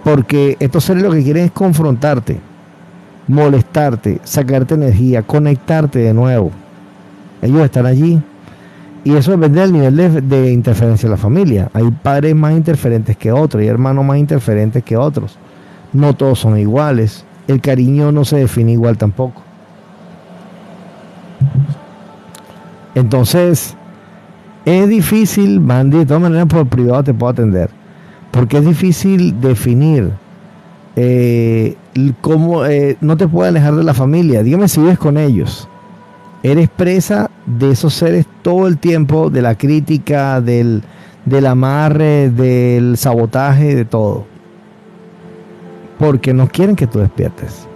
[0.03, 2.39] Porque estos seres lo que quieren es confrontarte,
[3.27, 6.51] molestarte, sacarte energía, conectarte de nuevo.
[7.41, 8.21] Ellos están allí
[9.03, 11.69] y eso depende del nivel de, interferencia de la familia.
[11.73, 15.37] Hay padres más interferentes que otros, hay hermanos más interferentes que otros.
[15.93, 17.25] No todos son iguales.
[17.47, 19.43] El cariño no se define igual tampoco.
[22.95, 23.75] Entonces,
[24.65, 27.69] es difícil, Mandy, de todas maneras por privado te puedo atender.
[28.31, 30.11] Porque es difícil definir
[30.95, 31.75] eh,
[32.21, 34.43] cómo eh, no te puedes alejar de la familia.
[34.43, 35.67] Dígame si vives con ellos
[36.51, 40.83] eres presa de esos seres todo el tiempo, de la crítica, del,
[41.47, 44.25] amarre, del sabotaje, de todo.
[45.97, 47.67] Porque no quieren que tú despiertes.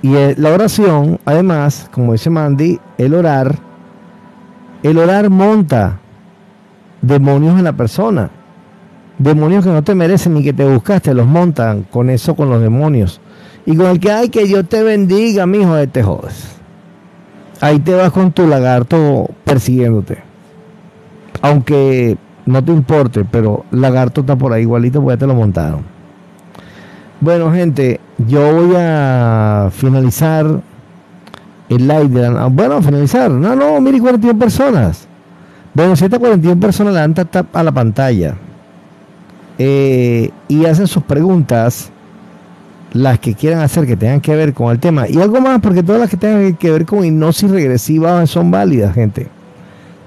[0.00, 3.58] Y eh, la oración, además, como dice Mandy, el orar,
[4.82, 5.98] el orar monta
[7.02, 8.30] demonios en la persona.
[9.18, 12.60] Demonios que no te merecen ni que te buscaste, los montan con eso, con los
[12.60, 13.20] demonios.
[13.64, 16.56] Y con el que hay que Dios te bendiga, mi hijo, te jodes.
[17.60, 20.18] Ahí te vas con tu lagarto persiguiéndote.
[21.40, 25.82] Aunque no te importe, pero lagarto está por ahí igualito porque ya te lo montaron.
[27.20, 30.60] Bueno, gente, yo voy a finalizar
[31.68, 32.46] el live de la...
[32.46, 33.30] Bueno, finalizar.
[33.30, 35.06] No, no, mire 41 personas.
[35.72, 37.14] Bueno, 141 personas le dan
[37.52, 38.36] a la pantalla
[39.58, 41.90] eh, y hacen sus preguntas
[42.92, 45.08] las que quieran hacer que tengan que ver con el tema.
[45.08, 48.94] Y algo más, porque todas las que tengan que ver con hipnosis regresiva son válidas,
[48.94, 49.26] gente.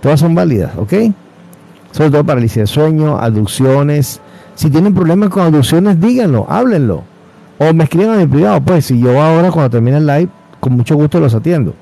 [0.01, 0.93] Todas son válidas, ¿ok?
[1.91, 4.21] Sobre todo parálisis de sueño, aducciones.
[4.55, 7.03] Si tienen problemas con aducciones, díganlo, háblenlo.
[7.57, 10.29] O me escriban mi privado, pues si yo ahora cuando termine el live,
[10.59, 11.73] con mucho gusto los atiendo.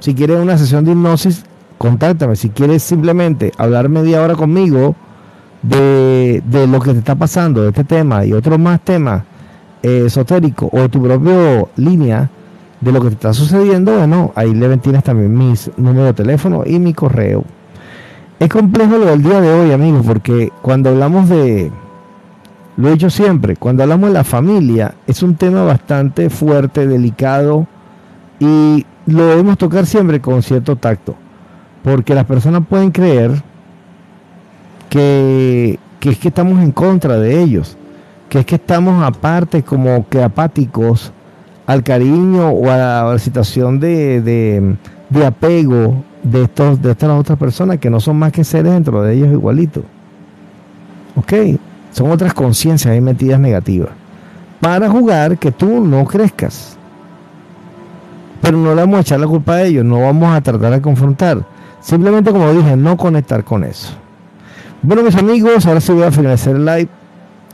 [0.00, 1.44] Si quieren una sesión de hipnosis,
[1.78, 2.34] contáctame.
[2.34, 4.96] Si quieres simplemente hablar media hora conmigo
[5.62, 9.22] de, de lo que te está pasando, de este tema y otros más temas,
[9.82, 12.30] eh, esotérico o de tu propia línea
[12.80, 16.62] de lo que te está sucediendo, bueno, ahí le tienes también mis número de teléfono
[16.64, 17.44] y mi correo.
[18.38, 21.70] Es complejo lo del día de hoy, amigos, porque cuando hablamos de,
[22.76, 27.66] lo he dicho siempre, cuando hablamos de la familia, es un tema bastante fuerte, delicado
[28.38, 31.16] y lo debemos tocar siempre con cierto tacto,
[31.82, 33.42] porque las personas pueden creer
[34.90, 37.78] que, es que estamos en contra de ellos
[38.30, 41.12] que es que estamos aparte como que apáticos
[41.66, 44.20] al cariño o a la, situación de,
[45.10, 49.02] de, apego de, estos, de estas otras personas que no son más que seres dentro
[49.02, 49.82] de ellos igualitos.
[51.16, 51.32] ¿Ok?
[51.90, 53.90] Son otras conciencias ahí metidas negativas.
[54.60, 56.76] Para jugar que tú no crezcas.
[58.40, 60.80] Pero no le vamos a echar la culpa a ellos, no vamos a tratar de
[60.80, 61.44] confrontar.
[61.80, 63.92] Simplemente, como dije, no conectar con eso.
[64.82, 66.88] Bueno, mis amigos, ahora sí voy a finalizar el live.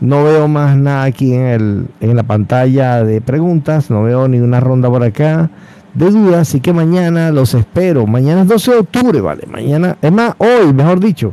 [0.01, 4.61] No veo más nada aquí en, el, en la pantalla de preguntas, no veo ninguna
[4.61, 5.51] ronda por acá
[5.97, 8.07] de dudas, así que mañana los espero.
[8.07, 9.45] Mañana es 12 de octubre, ¿vale?
[9.51, 11.33] Mañana, es más, hoy, mejor dicho.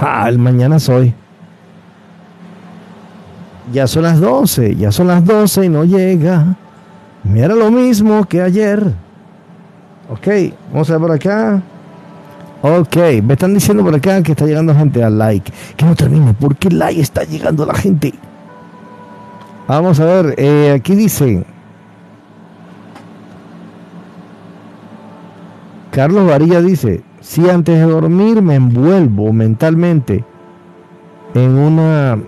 [0.00, 1.14] Ah, el mañana soy.
[3.72, 6.56] Ya son las 12, ya son las 12 y no llega.
[7.22, 8.94] Mira lo mismo que ayer.
[10.10, 10.26] Ok,
[10.72, 11.62] vamos a ver por acá.
[12.62, 15.50] Ok, me están diciendo por acá que está llegando gente al like.
[15.76, 18.12] Que no termine, ¿por qué like está llegando la gente?
[19.66, 21.44] Vamos a ver, eh, aquí dice.
[25.90, 30.24] Carlos Varilla dice, si antes de dormir me envuelvo mentalmente
[31.34, 32.18] en una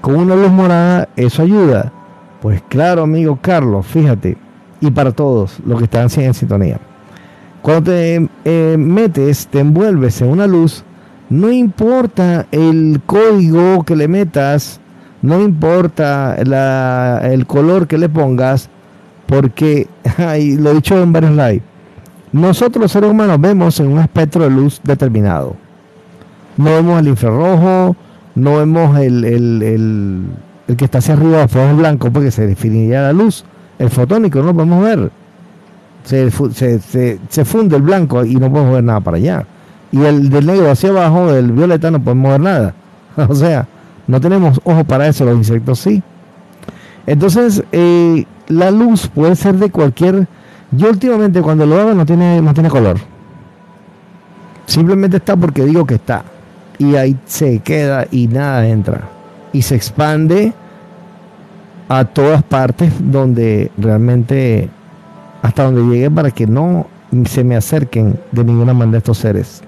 [0.00, 1.92] con una luz morada, eso ayuda.
[2.40, 4.36] Pues claro, amigo Carlos, fíjate,
[4.80, 6.78] y para todos los que están en sintonía.
[7.64, 10.84] Cuando te eh, metes, te envuelves en una luz,
[11.30, 14.80] no importa el código que le metas,
[15.22, 18.68] no importa el color que le pongas,
[19.24, 19.88] porque,
[20.18, 21.62] lo he dicho en varios lives,
[22.32, 25.56] nosotros los seres humanos vemos en un espectro de luz determinado.
[26.58, 27.96] No vemos el infrarrojo,
[28.34, 30.26] no vemos el, el,
[30.76, 33.42] que está hacia arriba, fuego blanco, porque se definiría la luz.
[33.78, 35.23] El fotónico no lo podemos ver.
[36.04, 39.46] Se, se, se, funde el blanco y no podemos ver nada para allá.
[39.90, 42.74] Y el del negro hacia abajo, del violeta, no podemos ver nada.
[43.28, 43.66] o sea,
[44.06, 46.02] no tenemos ojo para eso, los insectos sí.
[47.06, 50.26] Entonces, eh, la luz puede ser de cualquier...
[50.70, 52.96] Yo últimamente cuando lo hago no tiene, no tiene color.
[54.66, 56.24] Simplemente está porque digo que está
[56.78, 59.02] y ahí se queda y nada entra.
[59.52, 60.52] Y se expande
[61.88, 64.68] a todas partes donde realmente,
[65.44, 66.86] hasta donde llegue para que no
[67.26, 69.62] se me acerquen de ninguna manera estos seres.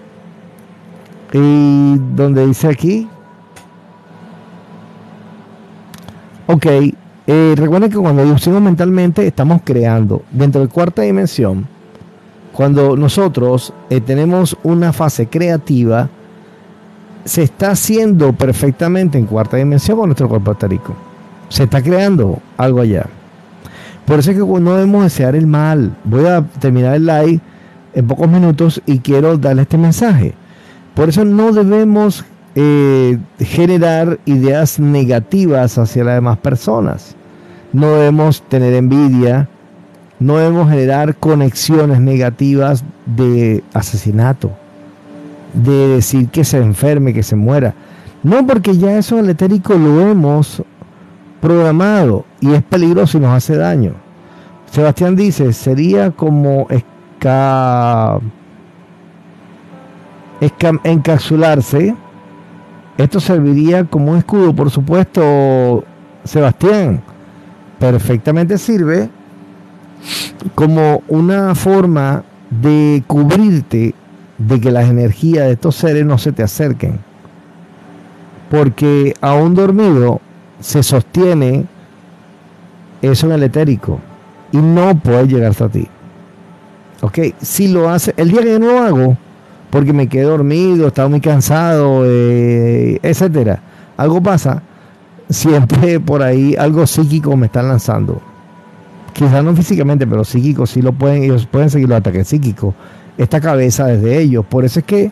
[1.35, 3.07] Y donde dice aquí,
[6.47, 6.67] ok,
[7.27, 11.69] eh, recuerden que cuando decimos mentalmente estamos creando dentro de cuarta dimensión.
[12.55, 16.09] Cuando nosotros eh, tenemos una fase creativa,
[17.27, 20.95] se está haciendo perfectamente en cuarta dimensión con nuestro cuerpo etérico.
[21.51, 23.07] Se está creando algo allá.
[24.07, 25.97] Por eso es que no debemos desear el mal.
[26.05, 27.41] Voy a terminar el live
[27.95, 30.35] en pocos minutos y quiero darle este mensaje.
[30.95, 37.17] Por eso no debemos eh, generar ideas negativas hacia las demás personas.
[37.73, 39.49] No debemos tener envidia.
[40.19, 44.53] No debemos generar conexiones negativas de asesinato
[45.53, 47.75] de decir que se enferme, que se muera.
[48.23, 50.63] No, porque ya eso el etérico lo hemos
[51.41, 53.95] programado y es peligroso y nos hace daño.
[54.71, 56.67] Sebastián dice, sería como
[60.41, 61.95] encapsularse.
[62.99, 65.85] Esto serviría como un escudo, por supuesto,
[66.25, 67.03] Sebastián.
[67.79, 69.11] Perfectamente sirve
[70.55, 73.95] como una forma de cubrirte
[74.39, 76.99] de que las energías de estos seres no se te acerquen.
[78.51, 80.21] Porque aún dormido
[80.61, 81.67] se sostiene
[83.03, 84.01] eso en el etérico
[84.53, 85.87] y no puede llegar hasta ti.
[87.03, 89.17] Ok, si lo hace, el día que yo no lo hago,
[89.71, 93.61] porque me quedé dormido, estaba muy cansado, eh, etcétera,
[93.97, 94.63] algo pasa,
[95.29, 98.21] siempre por ahí algo psíquico me están lanzando.
[99.13, 102.75] Quizás no físicamente, pero psíquico sí lo pueden, ellos pueden seguir los ataques psíquicos
[103.19, 104.45] esta cabeza desde ellos.
[104.45, 105.11] Por eso es que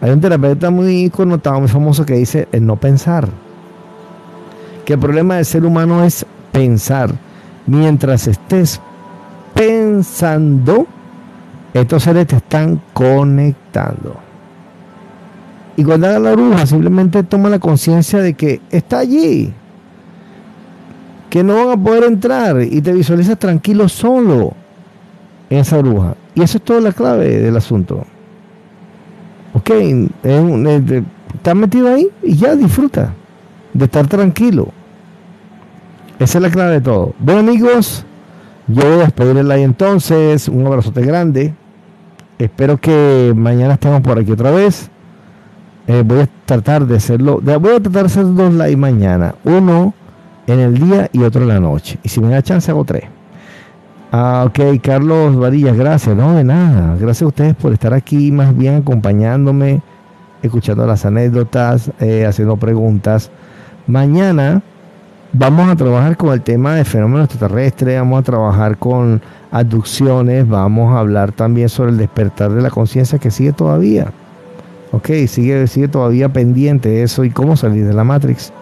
[0.00, 3.28] hay un terapeuta muy connotado, muy famoso que dice el no pensar.
[4.84, 7.10] Que el problema del ser humano es pensar.
[7.66, 8.80] Mientras estés
[9.54, 10.86] pensando,
[11.72, 14.16] estos seres te están conectando.
[15.76, 19.52] Y cuando haga la bruja, simplemente toma la conciencia de que está allí.
[21.30, 24.52] Que no van a poder entrar y te visualizas tranquilo solo
[25.50, 26.14] en esa bruja.
[26.34, 28.04] Y eso es toda la clave del asunto.
[29.54, 29.70] Ok,
[31.34, 33.14] estás metido ahí y ya disfruta
[33.74, 34.68] de estar tranquilo.
[36.18, 37.12] Esa es la clave de todo.
[37.18, 38.04] Bueno amigos,
[38.68, 40.48] yo voy a despedirle ahí entonces.
[40.48, 41.54] Un abrazote grande.
[42.38, 44.90] Espero que mañana estemos por aquí otra vez.
[45.86, 47.40] Eh, voy a tratar de hacerlo.
[47.42, 49.34] Voy a tratar de hacer dos live mañana.
[49.44, 49.92] Uno
[50.46, 51.98] en el día y otro en la noche.
[52.02, 53.04] Y si me da chance hago tres.
[54.12, 56.16] Ah, ok, Carlos Varillas, gracias.
[56.16, 56.96] No, de nada.
[56.96, 59.82] Gracias a ustedes por estar aquí, más bien acompañándome,
[60.40, 63.30] escuchando las anécdotas, eh, haciendo preguntas.
[63.86, 64.62] Mañana
[65.34, 69.20] vamos a trabajar con el tema de fenómenos extraterrestres, vamos a trabajar con
[69.50, 74.10] abducciones, vamos a hablar también sobre el despertar de la conciencia que sigue todavía.
[74.92, 78.52] Ok, sigue, sigue todavía pendiente eso y cómo salir de la Matrix.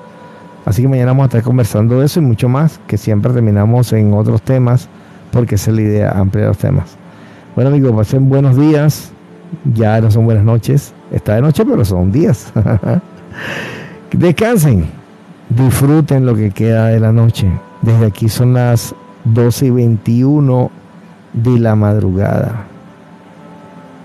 [0.65, 3.93] Así que mañana vamos a estar conversando de eso y mucho más, que siempre terminamos
[3.93, 4.89] en otros temas
[5.31, 6.97] porque esa es la idea, ampliar los temas.
[7.55, 9.13] Bueno amigos, pasen buenos días.
[9.73, 10.93] Ya no son buenas noches.
[11.13, 12.53] Está de noche, pero son días.
[14.13, 15.02] Descansen.
[15.57, 17.47] Disfruten lo que queda de la noche.
[17.83, 18.95] Desde aquí son las
[19.25, 20.71] 12 y 21
[21.35, 22.65] de la madrugada.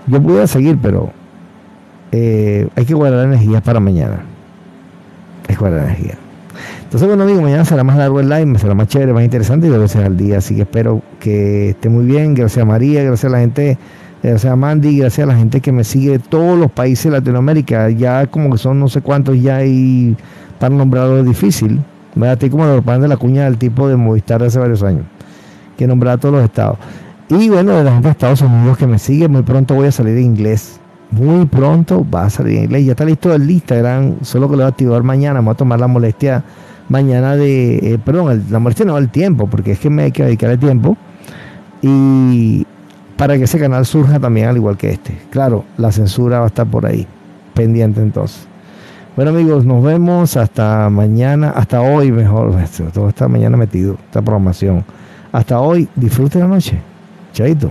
[0.06, 1.10] Yo pude seguir, pero
[2.12, 4.20] eh, hay que guardar energía para mañana.
[5.48, 6.14] Hay que guardar energía.
[6.82, 9.70] Entonces, bueno, amigos, mañana será más largo el live, será más chévere, más interesante y
[9.70, 10.38] dos veces al día.
[10.38, 12.34] Así que espero que esté muy bien.
[12.34, 13.78] Gracias a María, gracias a la gente,
[14.22, 17.10] gracias a Mandy, gracias a la gente que me sigue de todos los países de
[17.12, 17.90] Latinoamérica.
[17.90, 20.16] Ya como que son no sé cuántos ya y
[20.58, 21.80] para nombrarlo difícil.
[22.14, 25.04] Me ti como lo de la cuña del tipo de Movistar de hace varios años,
[25.76, 26.78] que nombraba a todos los estados.
[27.28, 29.92] Y bueno, de la gente de Estados Unidos que me sigue, muy pronto voy a
[29.92, 30.80] salir en inglés.
[31.10, 32.86] Muy pronto va a salir en inglés.
[32.86, 35.34] Ya está listo el Instagram, solo que lo voy a activar mañana.
[35.40, 36.42] Vamos a tomar la molestia
[36.88, 40.24] mañana de, eh, perdón, la molestia no el tiempo, porque es que me hay que
[40.24, 40.96] dedicar el tiempo.
[41.82, 42.66] Y
[43.18, 45.16] para que ese canal surja también al igual que este.
[45.30, 47.06] Claro, la censura va a estar por ahí,
[47.54, 48.47] pendiente entonces.
[49.18, 52.54] Bueno amigos, nos vemos hasta mañana, hasta hoy mejor,
[52.94, 54.84] todo está mañana metido, esta programación.
[55.32, 56.78] Hasta hoy, disfruten la noche.
[57.32, 57.68] Chaito.